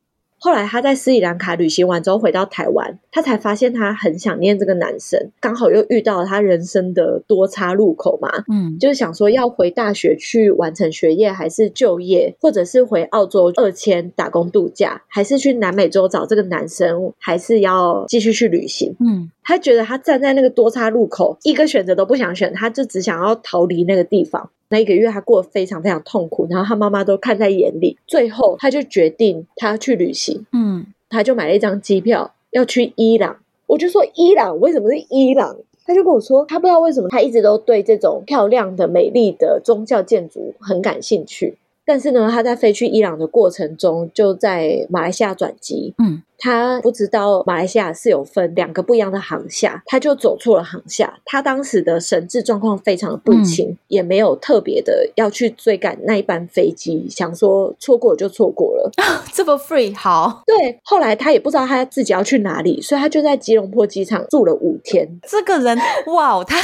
[0.43, 18.93] 后来他在斯里兰卡旅行完之后回到台湾，他才发现他很想念这个男生，刚好又遇到了他人生的多岔路口嘛，嗯，就是想说要回大学去完成学业，还是就业，或者是回澳洲二千打工度假，还是去南美洲找这个男生，还是要继续去旅行？
[18.99, 24.49] 嗯，他觉得他站在那个多岔路口，一个选择都不想选，他就只想要逃离那个地方。
[24.69, 27.97] 那一个月他过得非常非常痛苦，然后他妈妈都看在眼里。
[28.07, 33.37] 最后他就决定他要去旅行，嗯，他就买了一张机票要去伊朗。
[33.67, 35.57] 我就说伊朗为什么是伊朗？
[35.85, 41.57] 他就跟我说他不知道为什么他一直都对这种漂亮的、美丽的宗教建筑很感兴趣。
[41.85, 46.21] 但是呢，他在飞去伊朗的过程中，就在马来西亚转机，嗯。
[46.39, 51.17] 他不知道马来西亚是有分两个不一样的航厦，他就走错了航厦。
[51.23, 58.91] 他当时的神志状况非常的不清，嗯、也没有特别的要去追赶那一班飞机，想说错过就错过了。
[58.97, 60.43] 啊，这么 free 好。
[60.45, 65.21] 对，后来他也不知道他自己要去哪里，所以他就在吉隆坡机场住了五天。
[65.25, 66.57] 这个人哇，他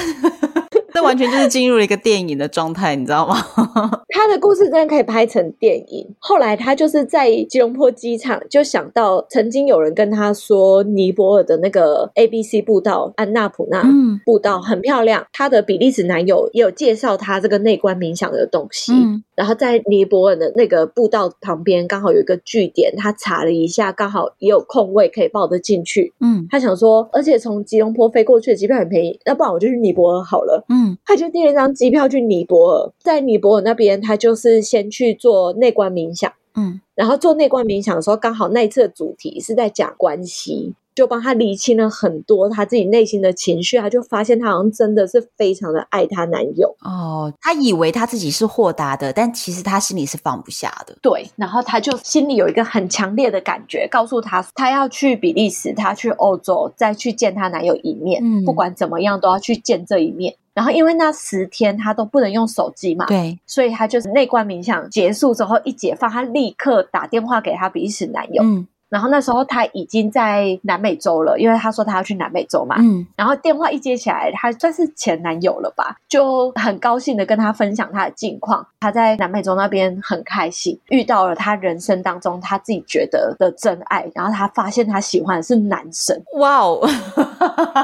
[0.93, 3.35] 这完全就是进入了一个电影的状态，你知道吗？
[4.09, 6.07] 他的故事真的可以拍成电影。
[6.19, 13.83] 后来他就是在吉隆坡机场就想到，曾经有人跟他说，尼泊尔的那个 ABC 步道安纳普纳
[14.25, 15.25] 步道很漂亮。
[15.31, 18.93] 他的比利时男友也有介绍他这个内观冥想的东西。
[18.93, 26.13] 嗯、然后在尼泊尔的那个步道旁边刚好有一个据点，他查了一下，刚好也有空位可以报得进去。
[26.19, 30.65] 嗯，他想说，而且从吉隆坡飞过去的机票很便宜，要不然我就去尼泊尔好了。
[30.69, 36.31] 嗯，他就订了一张机票去尼泊尔，在尼泊尔那边，他就是先去做内观冥想。
[36.55, 40.73] 嗯，然后做内观冥想的时候，刚好那一次的主题是在讲关系。
[40.99, 47.33] 就帮他理清了很多他自己内心的情绪，他就发现他好像真的是非常的爱他男友哦。
[47.39, 50.93] 他以为他自己是豁达的，但其实他心里是放不下的。
[51.01, 58.21] 对，然后他就心里有一个很强烈的感觉，告诉他他要去比利时，他去欧洲，再去见他男友一面。
[58.21, 60.35] 嗯，不管怎么样都要去见这一面。
[60.53, 68.43] 然后因为那十天他都不能用手机嘛，对，所以他就是内观冥想结束之后一解放，他立刻打电话给他比利时男友。
[68.43, 68.67] 嗯。
[68.89, 72.75] 然后那时候他已经在南美洲了，因为他说他要去南美洲嘛。
[72.79, 73.05] 嗯。
[73.15, 78.65] 然后电话一接起来，他算是前男友了吧，就很高兴的跟他分享他的近况。
[78.79, 84.09] 他在南美洲那边很开心，遇到了他人生当中他自己觉得的真爱。
[84.15, 86.19] 然后他发现他喜欢的是男生。
[86.39, 86.87] 哇哦！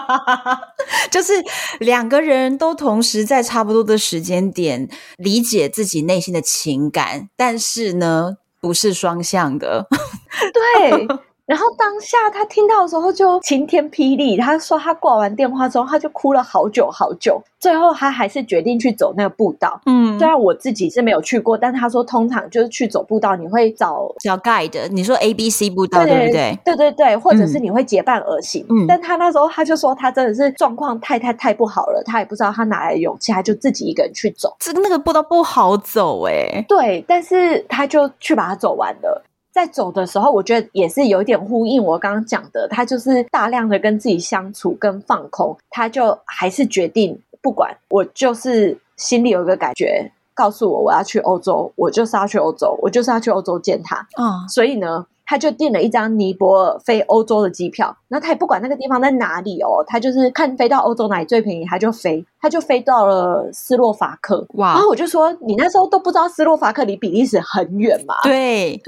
[1.12, 1.34] 就是
[1.80, 4.88] 两个人都同时在差不多的时间点
[5.18, 9.88] 理解自己内心的情感，但是呢，不是双向的，
[10.52, 11.08] 对。
[11.46, 19.80] 然后当下他听到的时候就晴天霹雳，他说他挂完电话之后他就哭了好久好久，最后他还是决定去走那个步道。
[19.86, 26.60] 嗯，虽然我自己是没有去过，但他说通常就是去走步道，你会找找 guide，你说 A B C 步道对，对不对？
[26.66, 28.66] 对对对，或者是你会结伴而行。
[28.70, 34.56] 嗯，但他那时候他就说他真的是状况太太太不好了，他也不知道他哪来的勇气，他就自己一个人去走。
[34.60, 39.24] 这个那个步道不好走哎、欸、对，但是他就去把它走完了。
[39.56, 53.96] 在走的时候，我觉得也是有点呼应我刚刚讲的，他就是大量的跟自己相处跟放空，他就还是决定不管，我就是心里有一个感觉，告诉我我要去欧洲，我就是要去欧洲，我就是要去欧洲见他。
[54.16, 55.06] 啊、嗯，所以呢。
[55.28, 64.46] 他就订了一张尼泊尔飞欧洲的机票，那他也不管那个地方在哪里哦，他就是看飞到欧洲哪里最便宜，他就飞，他就飞到了斯洛伐克。
[64.54, 64.74] 哇！
[64.74, 68.14] 然后我就说，你那时候都不知道斯洛伐克离比利时很远嘛？
[68.22, 68.80] 对。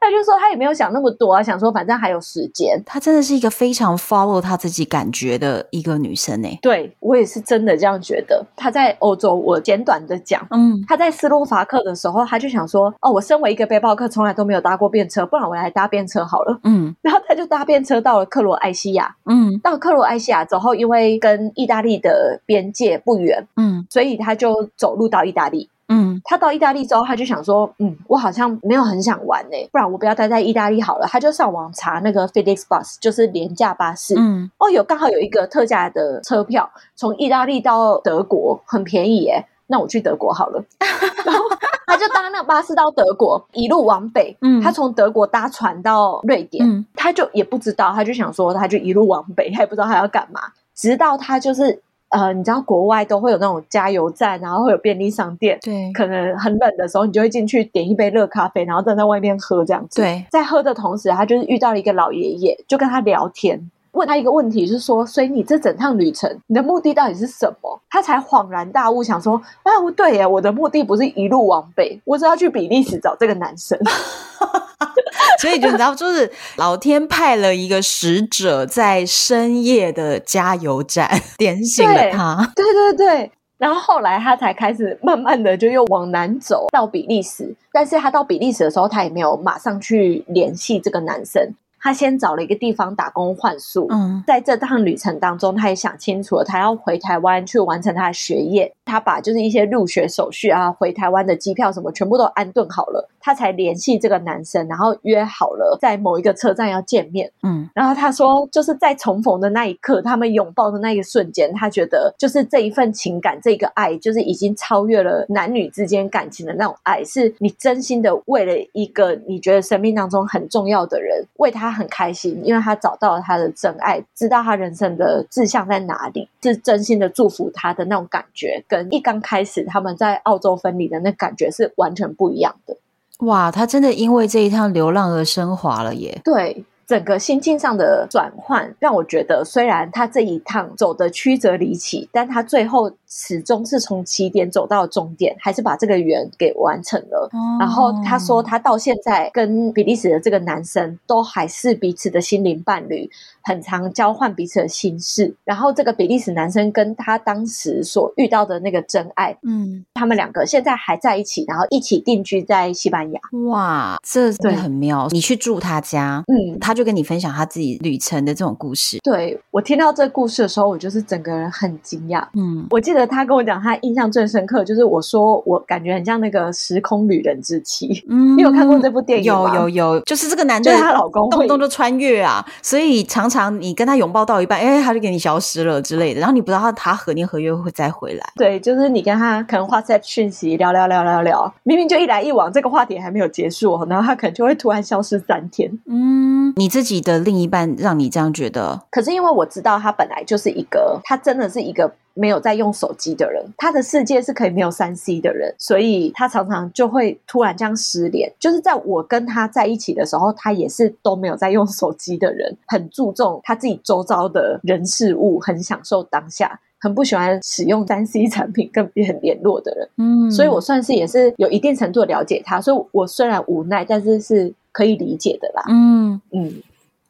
[0.00, 2.80] 他就说他也没有想那么多啊，想说反正还有时间。
[2.84, 6.48] 他真的是一个非常 follow 他自己感觉的一个女生呢。
[6.60, 8.44] 对，我也是真的这样觉得。
[8.56, 15.24] 他在欧洲，我简短的讲，嗯，他在斯洛伐克的时候，他就想说，哦，我身为一个背包客，从来都没有搭过便车。
[15.24, 40.64] 不然我来搭便车好了，嗯， 然后他就搭便车到了克罗埃西亚，嗯，到克罗埃西亚之后，因为跟意大利的边界不远，嗯，所以他就走路到意大利，嗯，他到意大利之后，他就想说，嗯，我好像没有很想玩呢，不然我不要待在意大利好了，他就上网查那个 FedExBus，就是廉价巴士，嗯，哦，有刚好有一个特价的车票，从意大利到德国很便宜耶，那我去德国好了，
[41.24, 41.44] 然后。
[41.86, 44.34] 他就搭那个巴士到德国，一路往北。
[44.40, 50.40] 嗯，他从德国搭船到瑞典，嗯，他就也不知道，他就想说，他就一路往北，他也不知道他要干嘛。
[50.74, 51.78] 直到他就是
[52.14, 60.00] 呃，你知道国外都会有那种加油站，然后会有便利商店，对，可能很冷的时候，你就会进去点一杯热咖啡，然后站在外面喝这样子。
[60.00, 63.68] 对，在喝的同时，他就是遇到了一个老爷爷，就跟他聊天。
[63.94, 67.80] 问他一个问题，就是说，所以你这整趟旅程，你的目的到底是什么？
[67.88, 73.78] 他才恍然大悟，想说，啊，不对耶，我的目的不是一路往北，我是要去比利时找这个男生。
[75.40, 82.52] 所以就你知道，就是老天派了一个使者，在深夜的加油站点醒了他。
[82.54, 91.54] 对，对对对，然后后来他才开始慢慢的就又往南走到比利时，但是他到比利时的时候，他也没有马上去联系这个男生。
[91.84, 93.86] 他先找了一个地方打工换宿。
[93.90, 98.72] 嗯，在这趟旅程当中，他也想清楚了，他要回台湾去完成他的学业。
[98.86, 103.06] 他把就是一些入学手续啊，回台湾的机票什么，全部都安顿好了。
[103.24, 107.32] 他才联系这个男生，然后约好了在某一个车站要见面。
[107.42, 132.76] 嗯，然后他说，就是在重逢的那一刻，他们拥抱的那一个瞬间，他觉得就是这一份情感，这个爱，就是已经超越了男女之间感情的那种爱，是你真心的为了一个你觉得生命当中很重要的人，为他很开心，因为他找到了他的真爱，知道他人生的志向在哪里，是真心的祝福他的那种感觉，跟一刚开始他们在澳洲分离的那感觉是完全不一样的。
[133.20, 136.20] 哇，他真的因为这一趟流浪而升华了耶！
[136.24, 147.30] 对，整个心境上的转换让我觉得，虽然他这一趟走的曲折离奇，但他最后始终是从起点走到终点，还是把这个圆给完成了。
[147.32, 153.08] 哦、然后他说，他到现在跟比利时的这个男生都还是彼此的心灵伴侣，
[153.44, 155.32] 很常交换彼此的心事。
[155.44, 163.20] 然后这个比利时男生跟他当时所遇到的那个真爱，嗯，他们两个现在还在一起，然后一起定居在西班牙。
[163.46, 165.06] 哇，这对很妙。
[165.12, 168.98] 你去住他家，嗯，他就跟你分享他自己旅程的这种故事。
[169.04, 172.26] 对，我听到这个故事的时候，我就是整个人很惊讶。
[172.34, 178.04] 嗯，我记得他跟我讲，他印象最深刻就是我说我感觉很像那个时空旅人之妻。
[178.08, 179.54] 嗯，你有看过这部电影吗？
[179.54, 188.24] 有有有，就是这个男的，就是他老公动不动就穿越啊，所以常常你跟他拥抱到一半，哎，他就给你消失了之类的，然后你不知道他他何年何月会再回来。
[188.36, 195.70] 对，就是你跟他可能 WhatsApp 讯息聊聊聊聊聊，明明就一来一往，这个话题还没有结束，然后他可能就会突然消失三天。
[195.86, 198.82] 嗯，你自己的另一半让你这样觉得？
[198.90, 201.92] 可是因为我知道他本来就是一个，他真的是一个。
[202.14, 208.32] 没有在用手机的人，他的世界是可以没有三 C 的人，所以他常常就会突然这样失联。
[208.38, 219.88] 就是在我跟他在一起的时候，他也是都没有在用手机的人，很注重他自己周遭的人事物，很享受当下，很不喜欢使用三 C 产品跟别人联络的人。
[219.96, 225.64] 嗯，所以我算是也是有一定程度的了解他，所以我虽然无奈，但是是可以理解的啦。
[225.68, 226.52] 嗯嗯。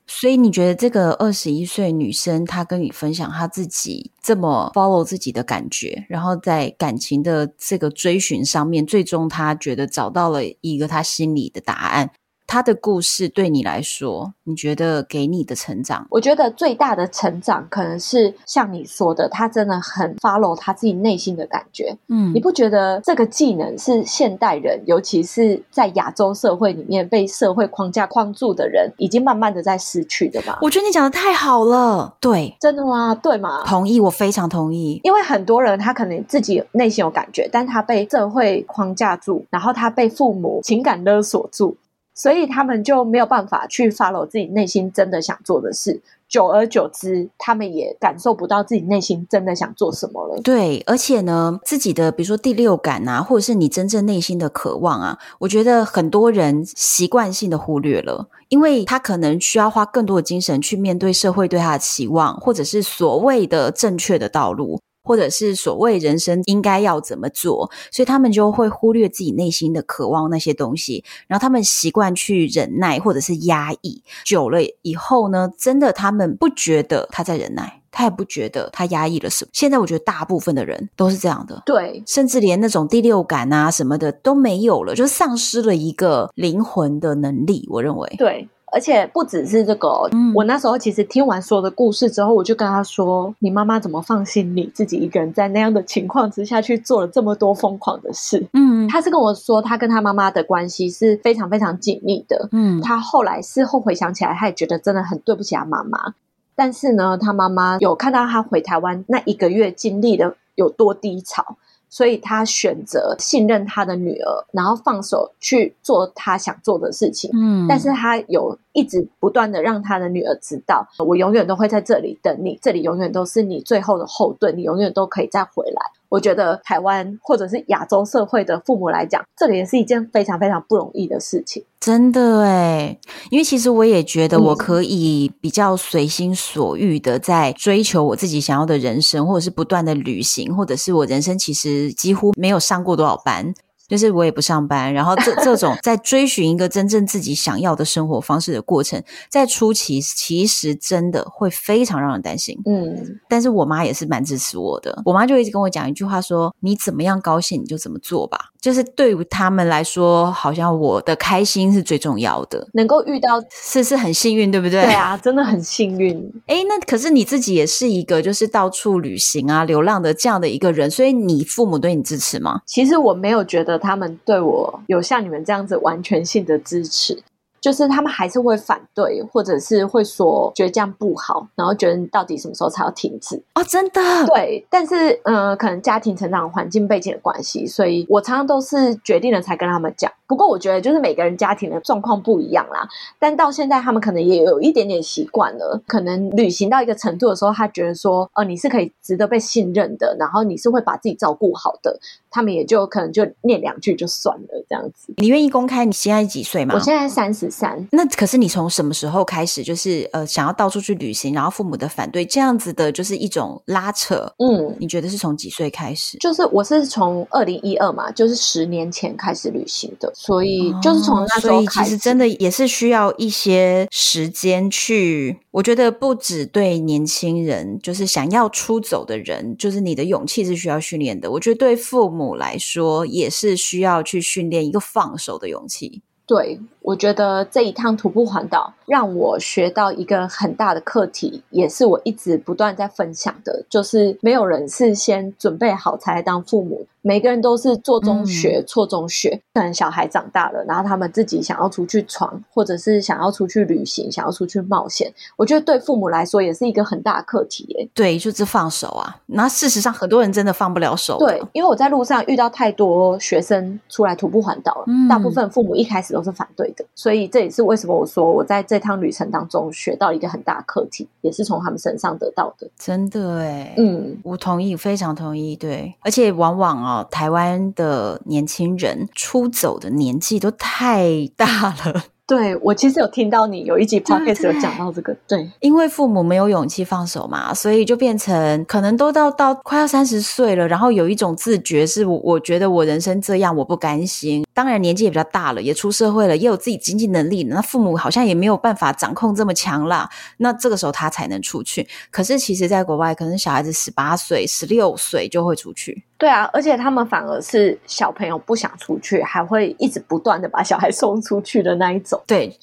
[0.07, 12.11] 所以你觉得这个二十一岁女生，她跟你分享她自己这么 follow 自己的感觉，然后在感情的这个追寻上面，最终她觉得找到了一个她心里的答案。
[12.47, 16.07] 他的故事对你来说，你觉得给你的成长？
[16.11, 21.97] 我觉得最大的成长可能是像你说的，他真的很 follow 他自己内心的感觉。
[22.09, 30.59] 嗯，你不觉得这个技能是现代人，尤其是在亚洲社会里面被社会框架框住的人，已经慢慢的在失去的吗？
[30.61, 32.15] 我觉得你讲的太好了。
[32.21, 33.15] 对，真的吗？
[33.15, 33.65] 对吗？
[33.67, 35.01] 同意，我非常同意。
[35.03, 41.77] 因为很多人他可能自己内心有感觉，但他被社会框架住，然后他被父母情感勒索住。
[42.15, 50.41] 所以他们就没有办法去 follow 自己内心真的想做的事，久而久之，他们也感受不到自己内心真的想做什么了。
[50.43, 64.79] 对，而且呢，自己的比如说第六感啊，或者是你真正内心的渴望啊，我觉得很多人习惯性的忽略了，因为他可能需要花更多的精神去面对社会对他的期望，或者是所谓的正确的道路。
[65.05, 79.51] 或者是所谓人生应该要怎么做，所以他们就会忽略自己内心的渴望那些东西，然后他们习惯去忍耐或者是压抑，久了以后呢，真的他们不觉得他在忍耐，他也不觉得他压抑了什么。
[79.53, 87.67] 现在我觉得大部分的人都是这样的，对，甚至连那种第六感啊什么的都没有了，就丧失了一个灵魂的能力。
[87.71, 88.49] 我认为，对。
[88.75, 102.49] 而且不只是这个，嗯，我那时候其实听完所有的故事之后，我就跟他说：“你妈妈怎么放心你自己一个人在那样的情况之下去做了这么多疯狂的事？”嗯，他是跟我说，他跟他妈妈的关系是非常非常紧密的。
[102.51, 106.13] 嗯，他后来事后回想起来，他也觉得真的很对不起他妈妈。
[106.57, 111.57] 但是呢，他妈妈有看到他回台湾那一个月经历的有多低潮。
[111.95, 117.31] 所以他选择信任他的女儿，然后放手去做他想做的事情。
[117.33, 125.83] 嗯，但是他有一直不断的让他的女儿知道，我永远都会在这里等你，这里永远都是你最后的后盾，你永远都可以再回来。
[126.15, 131.65] 我觉得台湾或者是亚洲社会的父母来讲，这个也是一件非常非常不容易的事情。
[131.81, 133.01] 真的诶，
[133.31, 143.53] 因为其实我也觉得我可以比较随心所欲的在追求我自己想要的人生，或者是不断的旅行，或者是我人生其实几乎没有上过多少班。
[143.87, 152.59] 就是我也不上班，然后这这种 在追寻一个真正自己想要的生活方式的过程，在初期其实真的会非常让人担心。
[152.65, 162.67] 嗯，但是我妈也是蛮支持我的，我妈就一直跟我讲一句话说：“你怎么样高兴你就怎么做吧。”就是对于他们来说，好像我的开心是最重要的。
[162.73, 164.81] 能够遇到是是很幸运，对不对？
[164.81, 166.19] 对啊，真的很幸运。
[166.49, 172.63] 诶，那可是你自己也是一个就是到处旅行啊、流浪的这样的一个人，所以你父母对你支持吗？
[172.65, 177.23] 其实我没有觉得他们对我有像你们这样子完全性的支持。
[177.65, 183.43] 就是他们还是会反对，或者是会说觉得这样不好，然后觉得你到底什么时候才要停止？
[183.55, 184.03] 哦，真的？
[184.27, 190.13] 对，但是嗯、呃，可能家庭成长环境背景的关系，所以我常常都是决定了才跟他们讲。
[190.27, 192.87] 不过我觉得就是每个人家庭的状况不一样啦，
[193.19, 201.99] 但到现在他们可能也有一点点习惯了，可能旅行到一个程度的时候，他觉得说，哦、呃，你是可以值得被信任的，然后你是会把自己照顾好的，
[202.31, 205.15] 他们也就可能就念两句就算了这样子。
[205.17, 206.75] 你愿意公开你现在几岁吗？
[206.75, 207.54] 我现在三十。
[207.55, 207.87] 三。
[207.93, 214.33] 那可是你从什么时候开始，就是呃想要到处去旅行，然后父母的反对，这样子的就是一种拉扯。
[214.39, 216.19] 嗯，你觉得是从几岁开始？
[216.19, 221.69] 就是我是从二零一二嘛，就是十年前开始旅行的，所以就是从那时候开始。
[221.69, 225.39] 哦，所以其实真的也是需要一些时间去。
[225.53, 231.31] 我觉得不止对年轻人，就是想要出走的人，就是你的勇气是需要训练的。
[231.31, 236.03] 我觉得对父母来说，也是需要去训练一个放手的勇气。
[236.27, 246.87] 对，我觉得这一趟徒步环岛让我学到一个很大的课题，也是我一直不断在分享的，就是没有人是先准备好才来当父母。
[247.01, 249.39] 每个人都是做中学、错中学。
[249.53, 255.13] 可能小孩长大了，然后他们自己想要出去闯，或者是想要出去旅行，想要出去冒险。
[255.37, 257.89] 我觉得对父母来说也是一个很大的课题耶。
[257.95, 259.17] 对，就是放手啊。
[259.27, 261.19] 那事实上，很多人真的放不了手。
[261.19, 266.85] 对，因为我在路上遇到太多学生出来徒步环岛了，嗯，大部分父母一开始都是反对的。
[266.95, 272.69] 所以这也是为什么我说我在这趟旅程当中学到一个很大的课题，也是从他们身上得到的。
[272.79, 275.57] 真的哎，嗯，我同意，非常同意。
[275.57, 277.07] 对，而且往往哦。
[277.11, 282.05] 台湾的年轻人出走的年纪都太大了。
[282.27, 294.43] 对，我其实有听到你有一集 podcast 有讲到这个，对，对，因为父母没有勇气放手嘛，所以就变成可能都到到快要三十岁了，然后有一种自觉是我我觉得我人生这样我不甘心。
[294.55, 300.09] 当然年纪也比较大了，也出社会了，也有自己经济能力，那父母好像也没有办法掌控这么强啦。
[300.37, 301.87] 那这个时候他才能出去。
[302.11, 306.05] 可是其实，在国外，可能小孩子十八岁、十六岁就会出去。
[306.17, 312.23] 对啊，而且他们反而是小朋友不想出去，还会一直不断的把小孩送出去的那一种。
[312.25, 312.57] 对，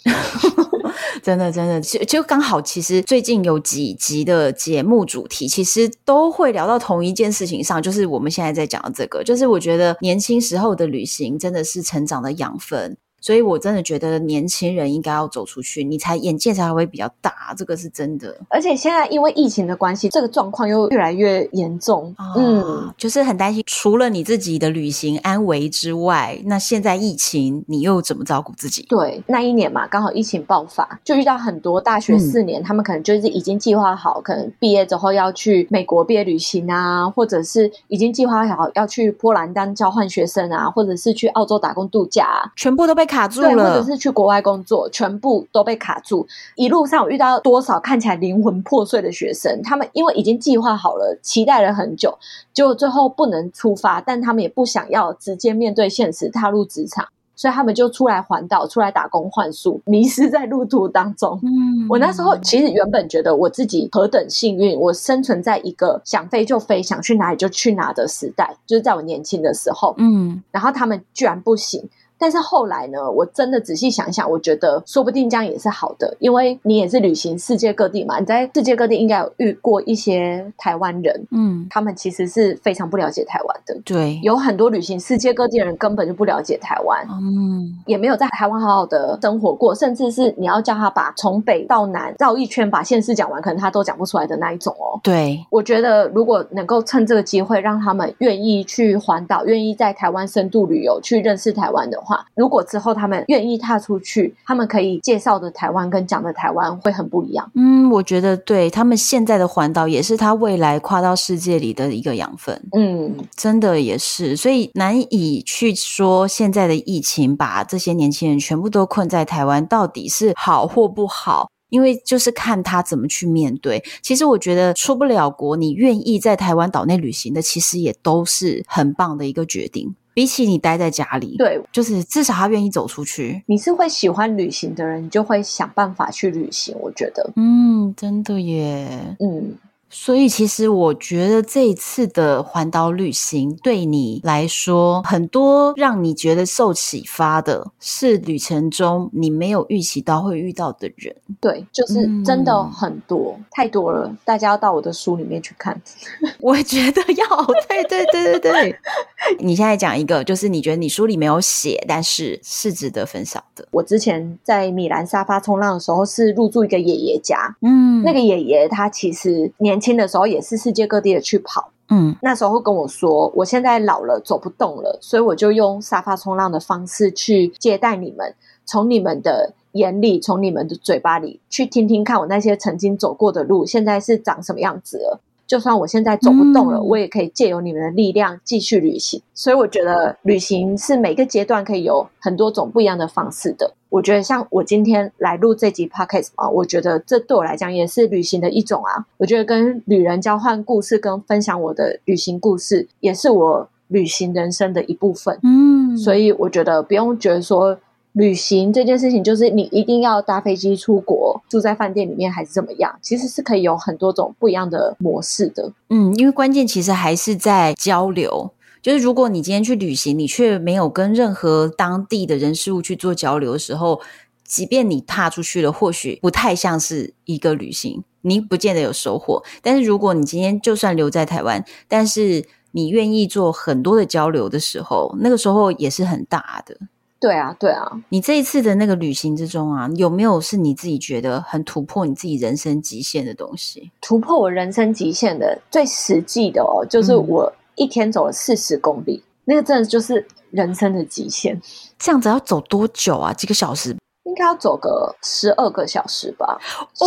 [1.24, 12.98] 真的真的就就刚好，其实最近有几集的节目主题，其实都会聊到同一件事情上，就是我们现在在讲的这个，就是我觉得年轻时候的旅行真的是成长的养分。
[13.22, 18.36] 所以，我真的觉得年轻人应该要走出去，你才眼界才会比较大，这个是真的。
[18.50, 22.12] 而且现在因为疫情的关系，这个状况又越来越严重。
[22.18, 28.88] 啊、嗯，就是很担心，除了你自己的旅行安危之外，那现在疫情你又怎么照顾自己？
[28.90, 43.11] 对，那一年嘛，刚好疫情爆发，就遇到很多大学四年，嗯、他们可能就是已经计划好，可能毕业之后要去美国毕业旅行啊，或者是已经计划好要去波兰当交换学生啊，或者是去澳洲打工度假啊，全部都被。
[43.12, 46.26] 卡住了，对，或者是去国外工作，全部都被卡住。
[46.56, 52.18] 一路上我遇到多少看起来灵魂破碎的学生，他们因为已经计划好了，期待了很久，
[52.54, 57.06] 结果最后不能出发，但他们也不想要直接面对现实，踏入职场，
[57.36, 61.38] 所以他们就出来环岛，出来打工换宿，迷失在路途当中。
[61.44, 69.94] 嗯，我那时候其实原本觉得我自己何等幸运，我生存在一个想飞就飞，想去哪里就去哪的时代，就是在我年轻的时候。
[69.98, 71.84] 嗯，然后他们居然不行。
[72.22, 95.00] 但是后来呢，我真的仔细想想，我觉得说不定这样也是好的，因为你也是旅行世界各地嘛，你在世界各地应该有遇过一些台湾人，嗯，他们其实是非常不了解台湾的，对，有很多旅行世界各地的人根本就不了解台湾，嗯，也没有在台湾好好的生活过，甚至是你要叫他把从北到南绕一圈把县市讲完，可能他都讲不出来的那一种哦。
[95.02, 102.11] 对，我觉得如果能够趁这个机会让他们愿意去环岛，愿意在台湾深度旅游，去认识台湾的话。
[102.36, 107.52] 如果之后他们愿意踏出去，他们可以介绍的台湾跟讲的台湾会很不一样。
[107.56, 112.62] 嗯，我觉得对他们现在的环岛也是他未来跨到世界里的一个养分。
[112.72, 123.84] 嗯，真的也是，所以难以去说现在的疫情把这些年轻人全部都困在台湾到底是好或不好，因为就是看他怎么去面对。
[124.02, 129.96] 其实我觉得出不了国，你愿意在台湾岛内旅行的，其实也都是很棒的一个决定。
[130.22, 133.44] 比起你待在家里，对，就是至少他愿意走出去。
[133.48, 136.76] 你是会喜欢旅行的人，你就会想办法去旅行。
[136.80, 139.56] 我觉得，嗯，真的耶，嗯。
[139.94, 151.14] 所以，其实我觉得这一次的环岛旅行对你来说，很多让你觉得受启发的是旅程中你没有预期到会遇到的人。
[151.42, 154.10] 对，就是真的很多，嗯、太多了。
[154.24, 155.78] 大家要到我的书里面去看。
[156.40, 158.80] 我觉得要，对对对对对。
[159.40, 163.68] 你现在讲一个，就是你觉得你书里没有写，但是是值得分享的。
[163.72, 167.54] 我之前在米兰沙发冲浪的时候，是入住一个爷爷家。
[167.62, 169.82] 嗯，那个爷爷他其实年。
[169.82, 185.20] 轻的时候也是世界各地的去跑，嗯，那时候会跟我说，我现在老了走不动了，所以我就用沙发冲浪的方式去接待你们，从你们的眼里，从你们的嘴巴里去听听看我那些曾经走过的路，现在是长什么样子了。
[185.52, 189.22] 就算我现在走不动了，嗯、我也可以借由你们的力量继续旅行。
[189.34, 193.74] 所以我觉得旅行是每个阶段可以有很多种不一样的方式的。
[193.90, 199.06] 我觉得像我今天来录这集 podcast 啊，我觉得这对我来讲也是旅行的一种啊。
[199.18, 205.38] 我觉得跟旅人交换故事，跟分享我的旅行故事，也是我旅行人生的一部分。
[205.44, 207.78] 嗯，所以我觉得不用觉得说。
[208.14, 212.94] 旅行这件事情，就是你一定要搭飞机出国，住在饭店里面还是怎么样？
[213.02, 215.72] 其实是可以有很多种不一样的模式的。
[215.90, 218.52] 嗯，因为关键其实还是在交流。
[218.82, 224.02] 就是如果你今天去旅行，你却没有跟任何当地的人事物去做交流的时候，
[224.44, 229.44] 即便你踏出去了，或许不太像是一个旅行，你不见得有收获。
[229.62, 236.76] 但是如果你今天就算留在台湾，但是你愿意做很多的交流的时候，那个时候也是很大的。
[237.22, 243.92] 对啊，对啊，你这一次的那个旅行之中啊，有没有是你自己觉得很突破你自己人生极限的东西？
[244.02, 251.62] 突破我人生极限的最实际的哦，就是我一天走了四十公里，嗯、那个真的就是人生的极限。
[252.00, 253.32] 这样子要走多久啊？
[253.32, 253.96] 几个小时？
[254.24, 256.60] 应该要走个十二个小时吧，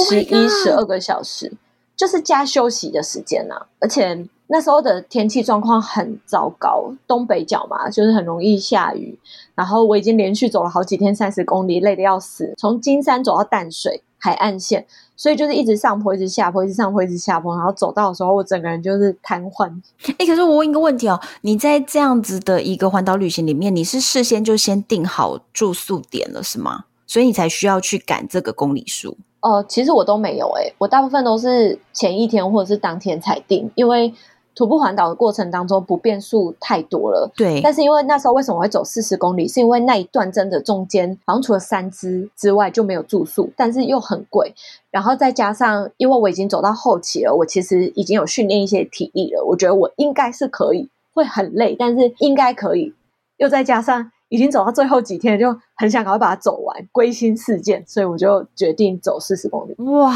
[0.09, 1.53] 十一、十二个小时，
[1.97, 4.25] 就是加休息的时间啊，而且。
[4.47, 9.19] 那时候的天气状况很糟糕，东北角嘛，就是很容易下雨。
[9.55, 12.53] 然后我已经连续走了好几天三十公里，累得要死。
[12.57, 14.85] 从金山走到淡水海岸线，
[15.17, 17.55] 所以就是一直上坡，一直下坡，一直上坡，一直下坡。
[17.57, 19.71] 然后走到的时候，我整个人就是瘫痪。
[20.19, 26.87] 哎，可是我问一个问题哦，你在这样子的一个环岛旅行里面，你是事先就先定好住宿点了，是吗？
[27.07, 29.17] 所以你才需要去赶这个公里数？
[29.41, 34.13] 哦，其实我都没有诶，我大部分都是前一天或者是当天才定，因为。
[34.55, 37.31] 徒步环岛的过程当中，不变数太多了。
[37.37, 44.55] 对，但是因为那时候为什么会走四十公里，是因为那一段真的中间好像除了三支之外就没有住宿，但是又很贵。
[44.91, 52.95] 然后再加上，因为我已经走到后期了，我其实已经有训练一些体力了，我觉得我应该是可以，会很累，但是应该可以。
[53.39, 59.75] 又再加上已经走到最后几天，就很想赶快把它走完，归心似箭，所以我就决定走四十公里。
[59.83, 60.15] 哇，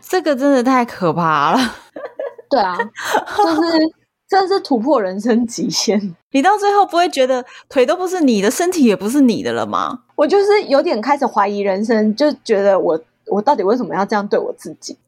[0.00, 1.58] 这个真的太可怕了。
[2.50, 2.76] 对啊，
[3.36, 3.78] 就是
[4.28, 6.14] 真的是突破人生极限。
[6.32, 10.00] 你到最后不会觉得腿都不是你的，身体也不是你的了吗？
[10.16, 14.98] 我就是有点开始怀疑人生，就觉得我我到底为什么要这样对我自己？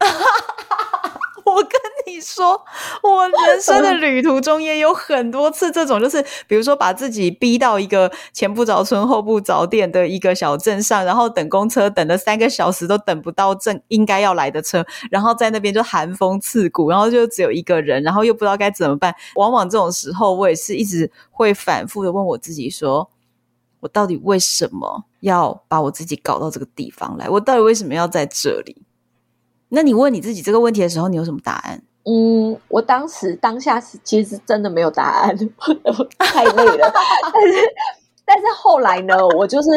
[1.45, 1.71] 我跟
[2.09, 2.61] 你说，
[3.03, 19.15] 我人生的旅途中也有很多次这种，就是比如说把自己逼到一个前不着村后不着店的一个小镇上，然后等公车等了三个小时都等不到正应该要来的车，然后在那边就寒风刺骨，然后就只有一个人，然后又不知道该怎么办。
[19.37, 23.11] 往往这种时候，我也是一直会反复的问我自己说：
[23.81, 27.29] 我到底为什么要把我自己搞到这个地方来？
[27.29, 28.83] 我到底为什么要在这里？
[29.71, 31.83] 那你问你自己这个问题的时候，你有什么答案？
[32.05, 35.37] 嗯，我当时当下是其实真的没有答案，
[36.19, 36.93] 太累了。
[37.33, 37.59] 但是
[38.25, 39.69] 但是后来呢，我就是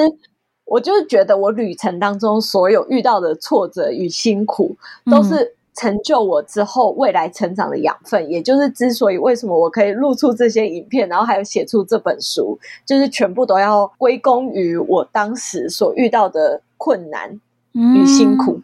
[0.64, 4.74] 我就是觉得我旅程当中所有遇到的挫折与辛苦，
[5.12, 8.24] 都是成就我之后未来成长的养分。
[8.24, 17.42] 嗯、也就是之所以为什么我可以录出这些影片，然后还有写出这本书，就是全部都要归功于我当时所遇到的困难
[17.74, 18.54] 与辛苦。
[18.54, 18.64] 嗯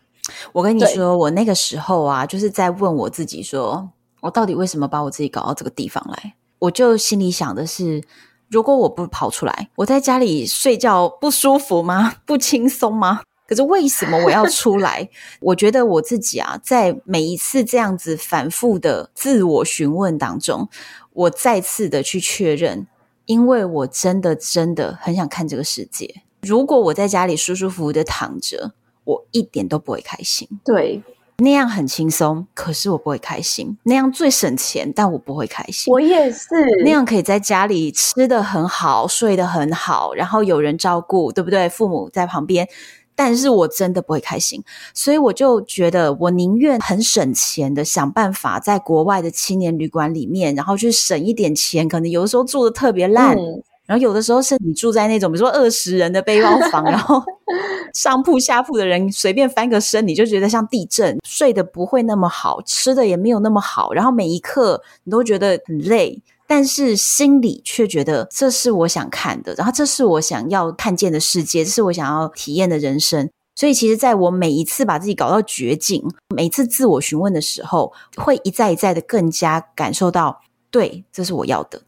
[0.52, 3.90] 我跟你说，我那个时候啊，就是在问我自己说，说
[4.22, 6.36] 我到底为什么把我自己搞到这个地方来？
[6.60, 8.04] 我就心里想的是，
[8.50, 12.16] 如果我不跑出来，我在家里睡觉不舒服吗？
[12.26, 13.22] 不轻松吗？
[13.48, 15.10] 可是为什么我要 出来？
[15.40, 20.68] 我觉得我自己啊，在每一次这样子反复的自我询问当中，
[21.14, 22.88] 我再次的去确认，
[23.26, 26.24] 因为我真的真的很想看这个世界。
[26.42, 28.74] 如果我在家里舒舒服服的躺着。
[29.08, 31.02] 我一点都不会开心，对，
[31.38, 33.78] 那样很轻松，可是我不会开心。
[33.84, 35.90] 那样最省钱，但我不会开心。
[35.94, 36.48] 我也是，
[36.84, 41.70] 那样可以在家里吃的很好，睡得很好，然后有人照顾，对不对？
[41.70, 42.68] 父母在旁边，
[43.16, 44.62] 但是我真的不会开心。
[44.94, 53.38] 所以我就觉得，我宁愿很省钱的想办法，在国外的青年旅馆里面，然后去省一点钱，可能有的时候住的特别烂。
[53.38, 57.24] 嗯然后有的时候是你住在那种，比如说二十人的背包房，然后
[57.96, 73.30] 上铺下铺的人随便翻个身，你就觉得像地震，睡得不会那么好，吃的也没有那么好，然后每一刻你都觉得很累，但是心里却觉得这是我想看的，然后这是我想要看见的世界，这是我想要体验的人生。
[73.56, 76.04] 所以其实在我每一次把自己搞到绝境，
[76.36, 81.82] 每次自我询问的时候，会一再一再的更加感受到，对，这是我要的。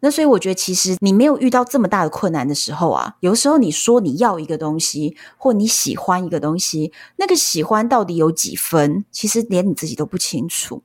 [0.00, 10.82] 那所以我觉得，其实你没有遇到这么大的困难的时候啊，有时候你说你要一个东西，或你喜欢一个东西，那个喜欢到底有几分，其实连你自己都不清楚。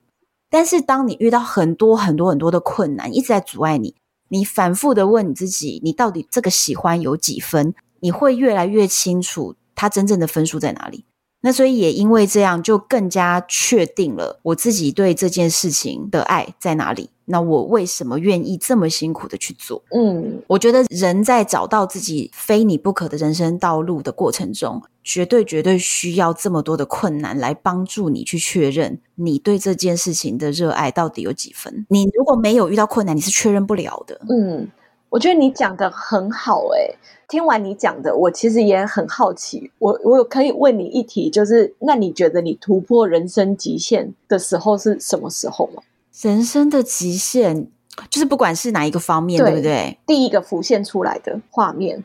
[0.50, 3.94] 但是当你遇到很多很多很多的困难，一直在阻碍你，
[4.30, 11.04] 你反复的问你自己，你到底这个喜欢有几分，你会越来越清楚它真正的分数在哪里。
[11.42, 17.10] 那所以也因为这样，就更加确定了我自己对这件事情的爱在哪里。
[17.32, 19.84] 那我为什么愿意这么辛苦的去做？
[19.92, 31.86] 嗯，我觉得人在找到自己非你不可的人生道路的过程中，绝对绝对需要这么多的困难来帮助你去确认你对这件事情的热爱到底有几分。
[31.90, 34.20] 你如果没有遇到困难，你是确认不了的。
[34.28, 34.68] 嗯，
[35.10, 36.96] 我觉得你讲的很好欸。
[37.28, 39.70] 听完你讲的，我其实也很好奇。
[39.78, 45.84] 我我可以问你一题，就是那你觉得你突破人生极限的时候是什么时候吗？
[46.22, 47.68] 人生的极限
[48.10, 50.00] 就是不管是哪一个方面，对，对不对？
[50.06, 52.04] 第一个浮现出来的画面，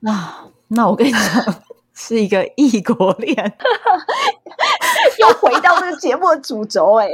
[0.00, 0.34] 那
[0.68, 1.20] 那我跟你讲，
[1.94, 3.36] 是一个异国恋，
[5.20, 7.08] 又回到这个节目的主轴哎、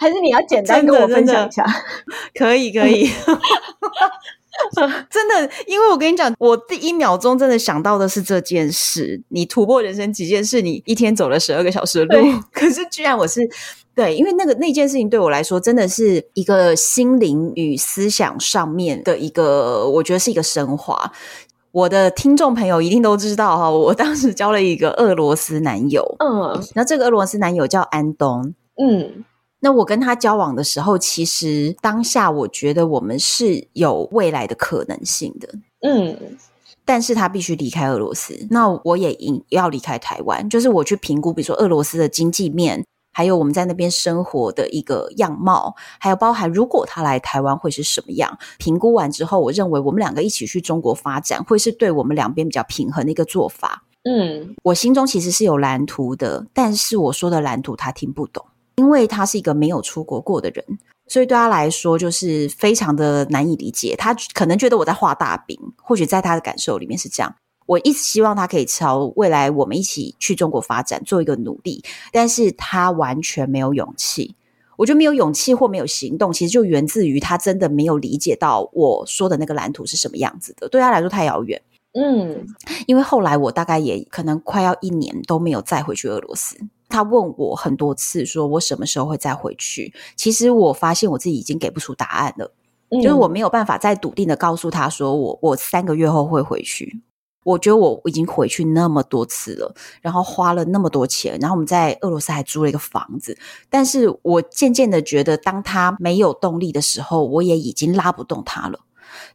[0.00, 1.64] 还是你要简单跟我分享一下？
[2.34, 3.10] 可以，可以。
[5.10, 9.22] 真的，因为我跟你讲，我第一秒钟真的想到的是这件事。
[9.28, 13.40] 你突破人生极限是你一天走了十二个小时的路， 可是居然我是
[13.94, 21.12] 对，因为那个那件事情对我来说，真的是一个心灵与思想上面的一个，我觉得是一个升华。
[21.72, 28.54] 我的听众朋友一定都知道哈，我当时交了一个俄罗斯男友，嗯，那这个俄罗斯男友叫安东。
[28.76, 29.24] 嗯，
[29.60, 35.48] 那我跟他交往的时候，其实当下我觉得我们是有未来的可能性的。
[35.82, 36.16] 嗯，
[36.84, 40.48] 但是他必须离开俄罗斯，那我也应要离开台湾。
[40.48, 42.82] 就是我去评估，比如说俄罗斯的经济面，
[43.12, 48.38] 还有我们在那边生活的一个样貌，还有包含如果他来台湾会是什么样。
[48.58, 53.84] 评估完之后，我认为我们两个一起去中国发展，会是对我们两边比较平衡的一个做法。
[54.04, 58.42] 嗯，我心中其实是有蓝图的，但是我说的蓝图他听不懂。
[58.80, 60.64] 因为他是一个没有出国过的人，
[61.06, 63.94] 所以对他来说就是非常的难以理解。
[63.94, 67.34] 他可能觉得我在画大饼，或许在他的感受里面是这样。
[67.66, 74.34] 我一直希望他可以朝未来我们一起去中国发展做一个努力，但是他完全没有勇气。
[74.78, 80.66] 我觉得没有勇气或没有行动，其实就源自于他真的没有理解到我说的那个蓝图是什么样子的。
[80.70, 81.60] 对他来说太遥远。
[81.92, 82.46] 嗯，
[82.86, 86.56] 因为后来我大概也可能快要一年都没有再回去俄罗斯。
[86.90, 89.94] 他问我很多次，说我什么时候会再回去？
[90.16, 92.52] 其实我发现我自己已经给不出答案了，
[92.90, 97.00] 嗯、就是我没有办法再笃定的告诉他说我我三个月后会回去。
[97.42, 103.36] 我觉得我已经回去那么多次了，然后花了那么多钱，然后我们在俄罗斯还租了一个房子。
[103.70, 108.80] 但是我渐渐的觉得，当他没有动力的时候，我也已经拉不动他了。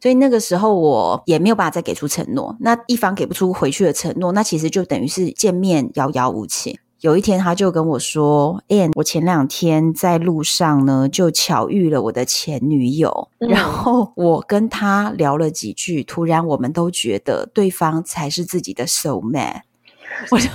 [0.00, 2.56] 所以那个时候我也没有办法再给出承诺。
[2.60, 6.78] 那一方给不出回去的承诺，那其实就等于是见面遥遥无期。
[7.06, 19.60] 有一天，他就跟我说：“哎，我前两天在路上呢，就巧遇了我的前女友，嗯、然后我跟他聊了几句，突然我们都觉得对方才是自己的 soul mate。
[20.32, 20.48] ”我就，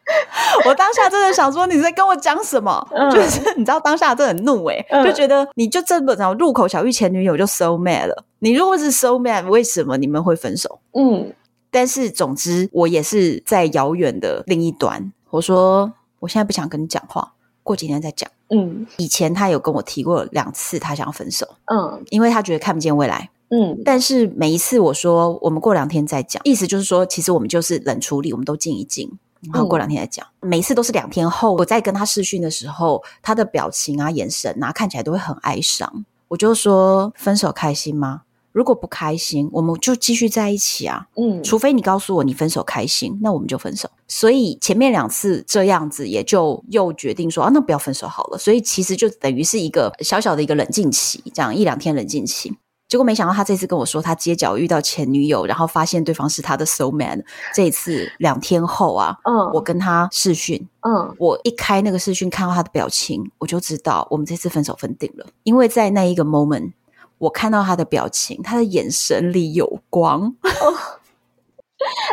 [0.64, 8.24] 我当下真的想说：“你在跟我讲什么？”嗯、就是你知道，当下真的很怒诶、欸嗯、就觉得你就这么早路口巧遇前女友就 soul mate 了。
[8.38, 10.78] 你如果是 soul mate，为什么你们会分手？
[10.94, 11.34] 嗯，
[11.70, 15.12] 但是总之，我也是在遥远的另一端。
[15.36, 18.30] 我说，我现在不想跟你讲话，过几天再讲。
[18.48, 21.46] 嗯，以前他有跟我提过两次，他想要分手。
[21.66, 23.28] 嗯，因为他觉得看不见未来。
[23.50, 29.10] 嗯，但是每一次我说我们过两天再讲，意思就是说，其实我们就是冷处理，我们都静一静，
[29.52, 30.26] 然后过两天再讲。
[30.40, 36.04] 嗯，每一次都是两天后，我在跟他视讯的时候，他的表情啊、眼神啊，看起来都会很哀伤。
[36.28, 38.22] 我就说，分手开心吗？
[38.56, 41.06] 如果不开心，我们就继续在一起啊。
[41.16, 43.86] 嗯，除非你告诉我你分手开心，那我们就分手。
[44.08, 48.38] 所以前面两次这样子，也就又决定说啊，那不要分手好了。
[48.38, 52.50] 所以其实就等于是一个小小的一个冷静期，这样一两天冷静期。
[52.88, 57.22] 结果没想到他这次跟我说，他街角遇到前女友，然后发现对方是他的 soul man。
[57.54, 66.72] 这一次两天后啊，嗯，我跟他视讯，嗯，我一开那个视讯看到他的表情，我就知道我们这次分手分定了，因为在那一个 moment。
[67.18, 70.22] 我看到他的表情，他的眼神里有光。
[70.42, 70.74] 哦，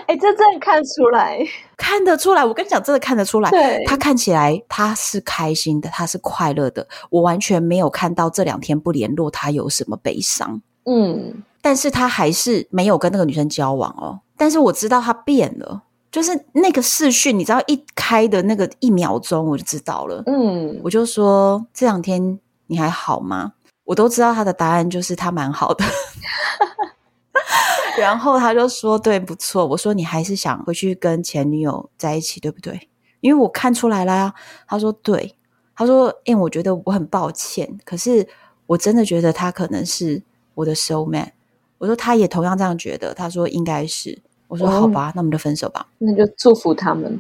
[0.08, 1.40] 哎，这真的看出来，
[1.78, 2.44] 看得出来。
[2.44, 3.50] 我跟你讲，真的看得出来。
[3.50, 6.88] 对，他看起来他是开心的，他是快乐的。
[7.10, 10.62] 我完全没有看到这两天不联络他有什么悲伤。
[10.86, 14.20] 嗯，但是他还是没有跟那个女生交往哦。
[14.38, 15.84] 但是我知道他变了。
[16.12, 20.22] 就是那个视讯，你知道一开的那个一秒钟，我就知道了。
[20.28, 23.54] 嗯，我就说这两天你还好吗？
[23.86, 25.84] 我都知道他的答案就是他蛮好的。
[28.00, 29.66] 然后他就说对，不错。
[29.66, 32.90] 我说你还是想回去跟前女友在一起，对不对？
[33.22, 34.34] 因为我看出来了呀。
[34.68, 35.36] 他说对。
[35.76, 38.28] 他说：“因为我觉得我很抱歉，可是
[38.68, 40.22] 我真的觉得他可能是
[40.54, 41.32] 我的 soul mate。”
[41.80, 47.20] 我说：“他也同样这样觉得。”他说：“应该是。”我说：“好吧，那我们就分手吧。”那就祝福他们。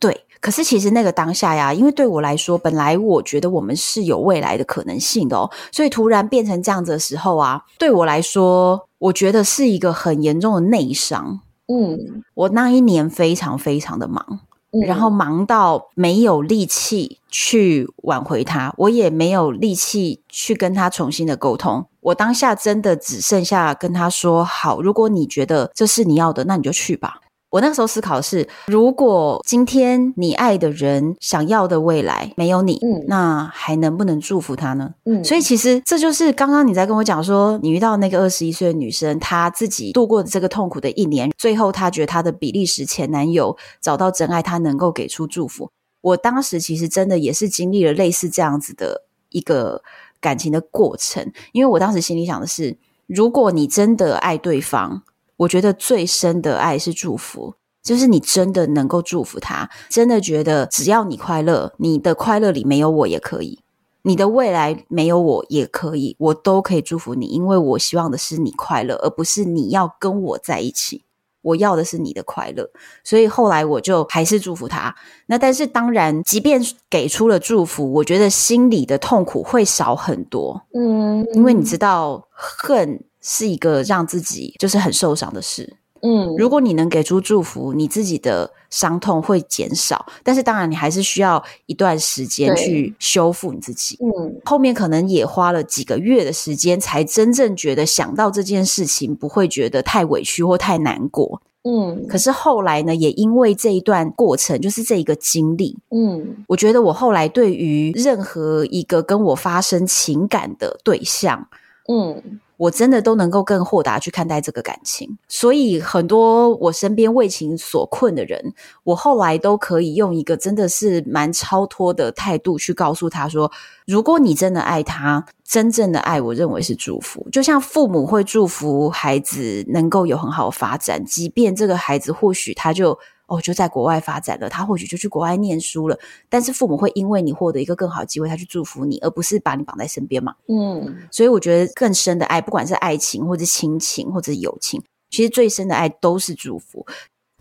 [0.00, 11.40] 对，可是其实那个当下呀，因为对我来说，本来我觉得我们是有未来的可能性的哦，所以突然变成这样子的时候啊，对我来说，我觉得是一个很严重的内伤。
[11.66, 14.40] 嗯，我那一年非常非常的忙。
[14.86, 21.84] 然后忙到没有力气去挽回他，我也没有力气去跟他重新的沟通。
[21.98, 27.16] 我当下真的只剩下跟他说：“好，如果你觉得这是你要的，那你就去吧。”
[27.50, 34.94] 我那个时候思考的是，如果今天你爱的人想要的未来没有你，嗯，那还能不能祝福他呢？
[35.04, 45.68] 嗯，所以其实这就是刚刚你在跟我讲说，你遇到那个二十一岁的女生，她自己度过的这个痛苦的一年，最后她觉得她的比利时前男友找到真爱，她能够给出祝福。
[46.02, 49.82] 我当时其实真的也是经历了类似这样子的一个
[50.20, 52.76] 感情的过程，因为我当时心里想的是，
[53.08, 55.02] 如果你真的爱对方。
[55.40, 63.60] 我觉得最深的爱是祝福，就是你真的能够祝福他，真的觉得只要你快乐，你的快乐里没有我也可以，
[64.02, 71.04] 你的未来没有我也可以，我都可以祝福你，因为我希望的是你快乐，而不是你要跟我在一起。
[71.42, 72.68] 我要的是你的快乐，
[73.02, 74.94] 所以后来我就还是祝福他。
[75.24, 76.60] 那但是当然，即便
[76.90, 80.66] 给出了祝福，我觉得心里的痛苦会少很多。
[80.74, 83.02] 嗯，因为你知道，恨。
[83.20, 111.46] 是一个让自己就是很受伤的事，嗯，如果你能给出祝福，你自己的伤痛会减少，但是当然你还是需要一段时间去修复你自己，嗯，后面可能也花了几个月的时间，才真正觉得想到这件事情不会觉得太委屈或太难过，嗯，可是后来呢，也因为这一段过程，就是这一个经历，嗯，我觉得我后来对于任何一个跟我发生情感的对象，
[111.86, 112.40] 嗯。
[112.60, 118.52] 我真的都能够更豁达去看待这个感情，所以很多我身边为情所困的人，
[118.84, 123.50] 我后来都可以用一个真的是蛮超脱的态度去告诉他说：
[123.86, 132.98] 如果你真的爱他，真正的爱，我认为是祝福，就像父母会祝福孩子能够有很好的发展，即便这个孩子或许他就。
[133.30, 135.96] 哦，就在国外发展了，他或许就去国外念书了。
[136.28, 140.34] 但是父母会因为你获得一个更好的机会，他去祝福你，而不是把你绑在身边嘛。
[140.48, 146.84] 嗯，所以我觉得更深的爱，不管是爱情或者亲情或者友情，其实最深的爱都是祝福。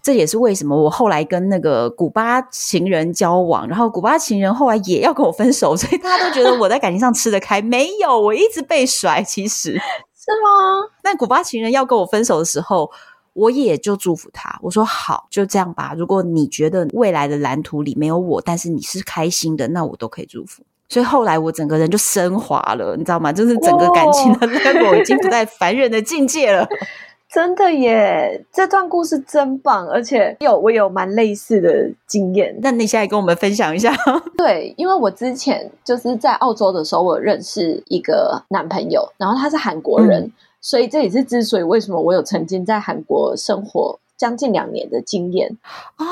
[0.04, 7.60] 这也是为什么我后来跟那个古巴情人交往，然后古巴情人后来也要跟我分手，所以大家都觉得我在感情上吃得开。
[7.62, 9.74] 没有，我一直被甩，其实
[10.14, 10.88] 是吗？
[11.02, 12.92] 但古巴情人要跟我分手的时候。
[13.40, 15.94] 我也就祝福他，我说好，就这样吧。
[15.98, 20.62] 如果你觉得未来的蓝图里没有我，但是你是开心的，那我都可以祝福。
[20.90, 23.32] 所以后来我整个人就升华了，你知道吗？
[23.32, 26.68] 就是整个感情的 level 已经不在凡人的境界了。
[27.32, 32.58] 真的耶，这段故事真棒，而且有我有蛮类似的经验。
[32.60, 33.96] 那你现在跟我们分享一下？
[34.36, 40.24] 对，因为我之前就是在澳洲的时候，我认识一个男朋友，然后他是韩国人。
[40.24, 40.32] 嗯
[40.62, 45.57] 所以这也是之所以为什么我有曾经在韩国生活将近两年的经验
[45.95, 46.05] 啊。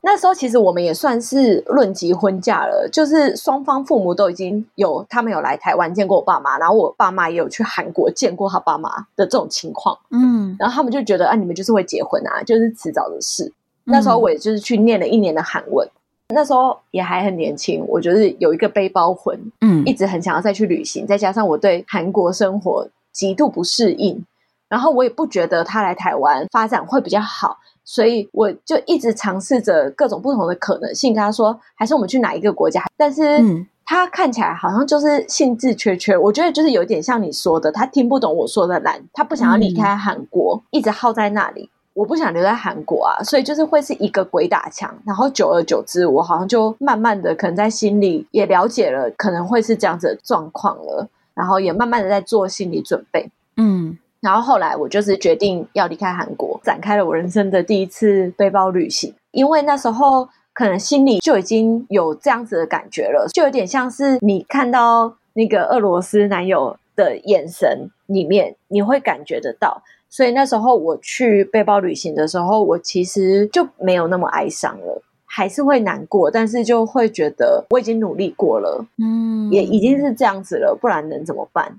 [0.00, 9.98] 那时候其实我们也算是论及婚嫁了，就是双方父母都已经有他们有来台湾见过我爸妈，然后我爸妈也有去韩国见过他爸妈的这种情况。
[10.10, 13.52] 嗯，然后他们就觉得啊，你们就是会结婚啊，就是迟早的事。
[13.84, 15.86] 那时候我也就是去念了一年的韩文，
[16.28, 22.86] 那时候也还很年轻，我就是有一个背包魂，嗯，一直很想要再去旅行，再加上我对韩国生活
[23.18, 24.24] 极度不适应，
[24.68, 32.84] 然后我也不觉得他来台湾发展会比较好，所以我就一直尝试着各种不同的可能性，跟他说，还是我们去哪一个国家？
[32.96, 33.42] 但是
[33.84, 41.68] 他看起来好像就是兴致缺缺，我觉得就是有点像你说的，他听不懂我说的难，他不想要离开韩国，一直耗在那里。
[41.94, 51.08] 我不想留在韩国啊，所以就是会是一个鬼打墙，然后久而久之，我好像就慢慢的可能在心里也了解了，可能会是这样子的状况了。
[51.38, 59.14] 然后也慢慢的在做心理准备，嗯，然后后来我就是决定要离开韩国，展开了我人生的第一次背包旅行。
[59.30, 69.80] 因为那时候可能心里就已经有这样子的感觉了，就有点像是你看到那个俄罗斯男友的眼神里面，你会感觉得到。
[70.10, 81.78] 所以那时候我去背包旅行的时候，我其实就没有那么哀伤了，还是会难过，但是就会觉得我已经努力过了，嗯，也已经是这样子了，不然能怎么办？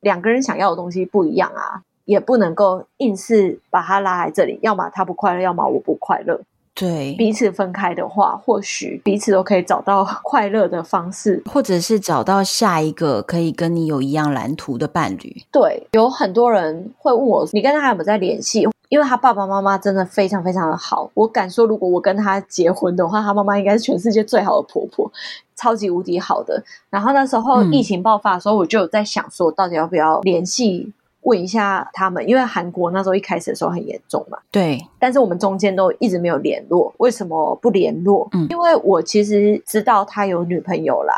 [0.00, 6.40] 两个人想要的东西不一样啊，也不能够硬是把他拉来这里，要么他不快乐，要么我不快乐。
[6.72, 15.42] 对，彼此分开的话，或许彼此都可以找到快乐的方式，或者是找到下一个可以跟你有一样蓝图的伴侣。
[15.52, 18.66] 对，有很多人会问我，你跟他还有没有在联系？
[18.90, 25.10] 因为他爸爸妈妈真的非常非常的好，我敢说，如果我跟他结婚的话，他妈妈应该是全世界最好的婆婆，
[25.56, 26.62] 超级无敌好的。
[26.90, 30.92] 然后那时候疫情爆发的时候，嗯、我就有在想说，到底要不要联系？
[31.22, 34.38] 问一下他们，因为韩国那时候一开始的时候很严重嘛。
[34.50, 38.26] 对，但是我们中间都一直没有联络，为什么不联络？
[38.32, 41.14] 嗯，因为我其实知道他有女朋友啦。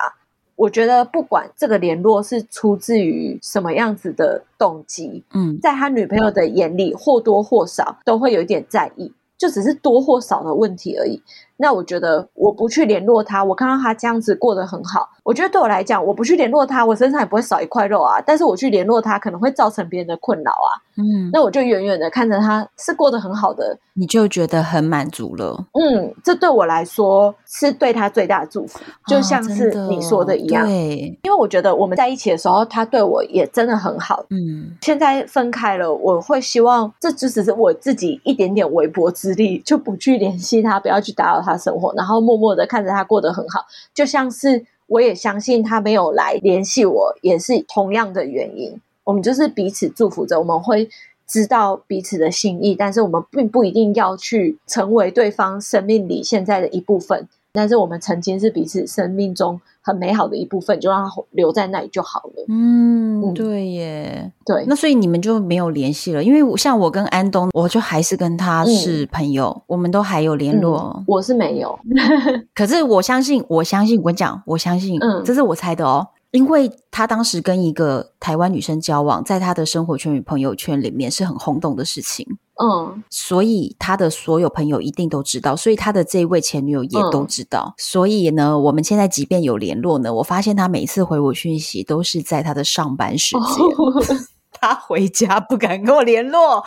[0.62, 11.20] 我觉得不管这个联络是出自于什么样子的动机，嗯，在他女朋友的眼里或多或少都会有一点在意，就只是多或少的问题而已。
[11.62, 15.08] 那我觉得我不去联络他，我看到他这样子过得很好。
[15.22, 18.20] 我觉得对我来讲，我不去联络他，我身上也不会少一块肉啊。
[18.20, 20.74] 但是我去联络他，可能会造成别人的困扰啊。
[20.96, 25.64] 嗯，那我就远远的看着他是过得很好的，你就觉得很满足了。
[25.74, 30.64] 嗯，这对我来说是对他最大的祝福，就像是你说的一样。
[30.64, 34.24] 哦，对，因为我觉得我们在一起的时候，他对我也真的很好。
[34.30, 44.66] 嗯，现在分开了，我会希望这只只是我自己一点点微薄之力，就不去联系他，不要去打扰他生活，然后默默的看着他过得很好，就像是。
[44.88, 48.78] 我也相信他没有来联系我，也是同样的原因。
[49.04, 50.86] 我们就是彼此祝福着，我们会
[51.26, 57.26] 知道彼此的心意，但是我们并不一定要去成为对方生命里现在的一部分。
[57.52, 62.44] 但是我们曾经是彼此生命中很美好的一部分，就让它留在那里就好了。
[62.48, 64.64] 嗯，对耶，对。
[64.66, 71.04] 那所以你们就没有联系了，因为像我跟安东，我就还是跟他是朋友，嗯、我们都还有联络、嗯。
[71.06, 71.78] 我是没有，
[72.54, 76.08] 可是我相信，我相信，我跟你讲，我相信，嗯，这是我猜的哦。
[76.30, 82.26] 因为他当时跟一个台湾女生交往，在他的生活圈与朋友圈里面是很轰动的事情，
[82.62, 94.02] 嗯，所以他的所有朋友一定都知道，所以他的这一位前女友也都知道，嗯、所以呢，我们现在即便有联络呢，我发现他每次回我讯息都是在他的上班时间，哦、
[94.52, 96.64] 他回家不敢跟我联络，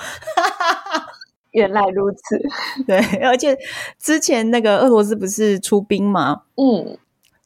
[1.51, 2.39] 原来如此，
[2.85, 3.57] 对，而且
[3.97, 6.41] 之前那个俄罗斯不是出兵吗？
[6.57, 6.97] 嗯。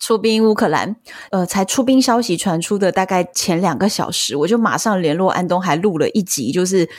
[0.02, 0.96] 出兵乌克兰，
[1.30, 6.90] 呃，才出兵消息传出的大概前两个小时，我就马上联络安东，还录了一集，就是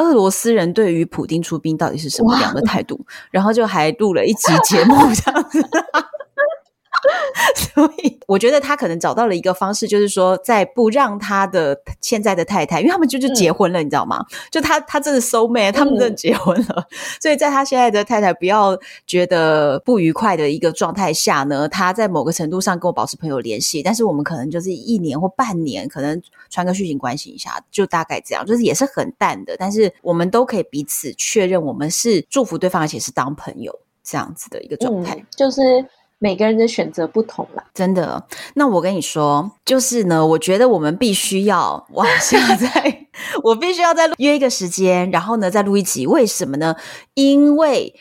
[0.00, 2.98] 俄罗斯人对于普丁出兵到底是什么样的态度，
[3.30, 5.62] 然后就还录了一集节目这样子。
[7.74, 14.24] 所以我觉得他可能找到了一个方式，就是说，在不让他的现在的太太，因为他们就就结婚了，嗯、你知道吗？
[14.50, 16.74] 就他他真的 soul mate，他们真的结婚了。
[16.76, 16.84] 嗯、
[17.20, 35.60] 所以在他现在的太太不要觉得不愉快的一个状态下呢，他在某个程度上跟我保持朋友联系，但是我们可能就是一年或半年，可能传个讯息关心一下，就大概这样，就是也是很淡的，但是我们都可以彼此确认，我们是祝福对方，而且是当朋友这样子的一个状态，嗯、就是。
[36.22, 38.22] 每个人的选择不同啦，真的。
[38.54, 43.06] 那我跟你说，就是呢，我觉得我们必须要往下再，
[43.42, 46.06] 我必须要再约一个时间，然后呢再录一集。
[46.06, 46.76] 为什么呢？
[47.14, 47.94] 因为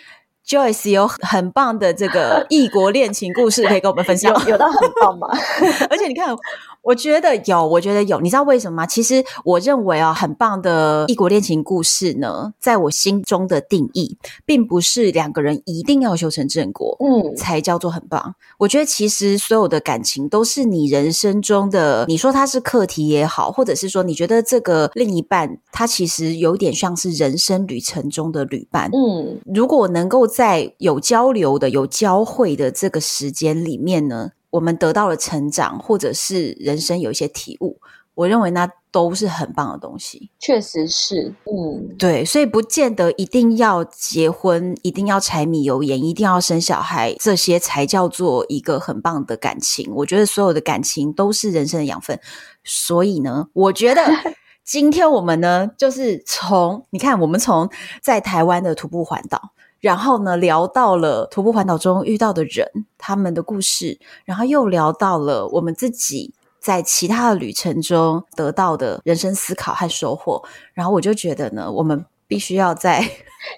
[0.45, 5.29] Joyce 有很棒的这个异国恋情故事可以跟我们分享， 有，有到很棒吗？
[5.89, 6.35] 而且你看。
[6.81, 8.85] 我觉得有，我觉得有，你知道为什么吗？
[8.85, 18.35] 其实我认为啊，很棒的异国恋情故事呢，在我心中的定义，并不是两个人一定要修成正果，嗯，才叫做很棒。
[18.57, 37.79] 我觉得其实所有的感情都是你人生中的，你说它是课题也好，或者是说你觉得这个另一半，他其实有点像是人生旅程中的旅伴，嗯，如果能够在有交流的、有交汇的这个时间里面呢，我们得到了成长，或者是人生有一些体悟，
[38.15, 40.31] 我认为那都是很棒的东西。
[40.39, 49.91] 确实是，嗯，对，所以不见得一定要结婚，一定要柴米油盐，一定要生小孩，这些才叫做一个很棒的感情。
[49.95, 52.19] 我觉得所有的感情都是人生的养分。
[52.63, 54.01] 所以呢，我觉得
[54.65, 57.69] 今天我们呢，就是从你看，我们从
[58.01, 59.51] 在台湾的徒步环岛。
[59.79, 70.43] 然后呢，聊到了徒步环岛中遇到的人，他们的故事，然后又聊到了我们自己在其他的旅程中得到的人生思考和收获。
[70.73, 72.99] 然后我就觉得呢，我们必须要再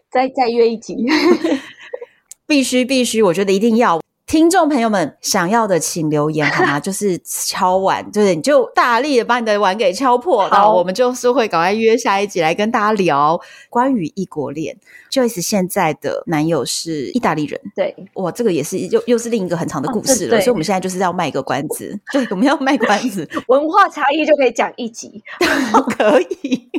[0.09, 0.95] 再再约一集，
[2.45, 3.99] 必须必须，我觉得一定要。
[4.31, 6.79] 听众朋友们想要的请留言好吗？
[6.79, 13.37] 就是敲碗，就是你就大力的把你的碗给敲破，然后我们就是会赶快约下一集来跟大家聊
[13.69, 14.73] 关于异国恋。
[15.11, 25.21] Joyce 现在的男友是意大利人，对，哇，这个也是又又是另一个很长的故事了，哦、所以我们现在就是要卖一个关子， 对，我们要卖关子，文化差异就可以讲一集，
[25.97, 26.71] 可以。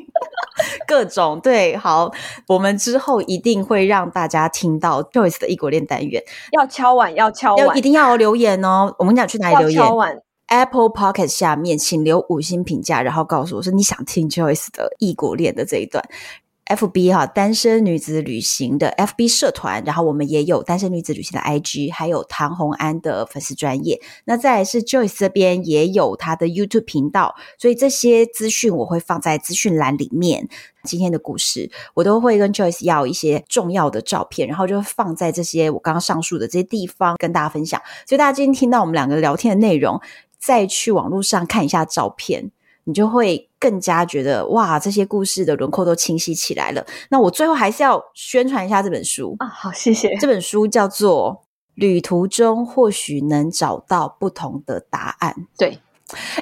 [0.87, 2.13] 各种对，好，
[2.47, 6.23] 我们之后一定会让大家听到 Joyce 的异国恋单元。
[6.53, 8.95] 要敲碗，要敲碗，要一定要留言哦。
[8.99, 16.05] 我们讲去哪里留言？Apple Podcast 下面，请留五星评价，然后告诉我说你想听 Joyce 的异国恋的这一段。
[16.77, 24.01] FB 哈，单身女子旅行的 FB 社团，然后我们也有单身女子旅行的 IG，还有唐红安的粉丝专业。
[24.25, 30.49] 那再来是 Joyce 这边也有她的 YouTube 频道，所以这些资讯我会放在资讯栏里面。
[30.85, 37.81] 今天的故事我都会跟 Joyce 要一些重要的照片，然后就放在这些我刚刚上述的这些地方跟大家分享。
[38.07, 40.01] 所以大家今天听到我们两个聊天的内容，
[40.41, 42.51] 再去网络上看一下照片。
[42.85, 46.85] 你就会更加觉得哇，这些故事的轮廓都清晰起来了。
[47.11, 50.17] 那我最后还是要宣传一下这本书啊，好，谢谢。
[50.19, 51.45] 这本书叫做
[51.77, 55.33] 《旅途中或许能找到不同的答案》。
[55.57, 55.79] 对。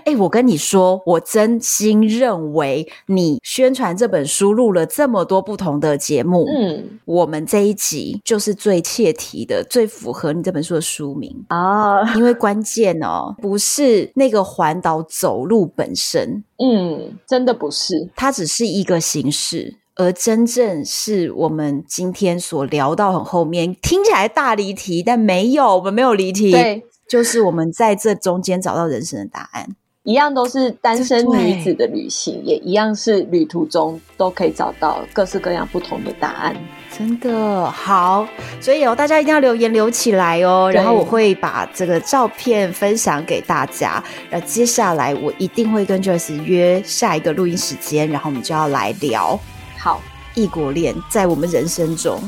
[0.04, 12.14] 哎，我跟你说，我真心认为你宣传这本书录了这么多不同的节目，嗯，我们这一集就是最切题的，最符合你这本书的书名啊。
[12.14, 26.50] 因为关键哦，不是那个环岛走路本身， 嗯，真的不是，它只是一个形式，而真正是我们今天所聊到很后面，听起来大离题，但没有，我们没有离题。
[26.52, 26.84] 对。
[27.11, 29.66] 就是我们在这中间找到人生的答案，
[30.04, 36.54] 一样都是单身女子的旅行，也一样是旅途中都可以找到各式各样不同的答案。
[36.96, 38.28] 真的好，
[38.61, 44.00] 所以哦，大家一定要留言留起来哦，然后我会把这个照片分享给大家。
[44.30, 49.36] 然后接下来我一定会跟 Joyce 约下一个录音时间，然后我们就要来聊
[49.76, 50.00] 好
[50.41, 52.18] 异国恋在我们人生中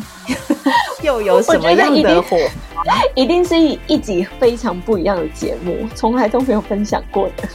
[1.02, 2.36] 又有什么样的火？
[3.16, 7.48] 一定是一一集非常不一样的节目，从来都没有分享过的。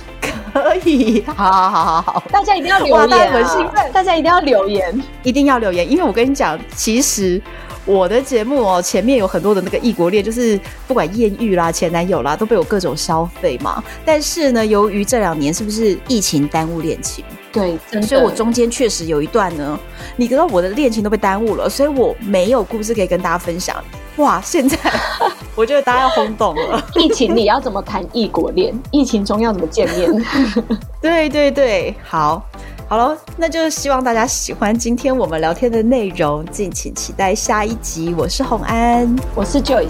[0.52, 3.08] 可以，好好好好好，大家一定要留言啊！
[3.08, 7.40] 大家很兴奋，大家一定要留言，一定要留言，因为我跟你讲，其实。
[7.88, 13.82] 我的节目哦，前面有很多的那个异国恋，就是不管艳遇啦、前男友啦，都被我各种消费嘛。
[14.06, 17.24] 但是呢，由于这两年是不是疫情耽误恋情？
[17.54, 19.80] 对，所以我中间确实有一段呢，
[20.18, 23.82] 你知道我的恋情都被耽误了，所以我没有故事可以跟大家分享。
[24.18, 24.78] 哇，现在
[25.56, 26.86] 我觉得大家要轰动了。
[26.96, 28.78] 疫情你要怎么谈异国恋？
[28.92, 30.26] 疫情中要怎么见面？
[31.02, 32.46] 对对对，好。
[32.90, 38.16] 好了，那就希望大家喜欢今天我们聊天的内容，敬请期待下一集。
[38.18, 39.90] 我是红安，我是 Joyce，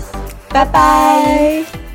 [0.50, 1.87] 拜拜。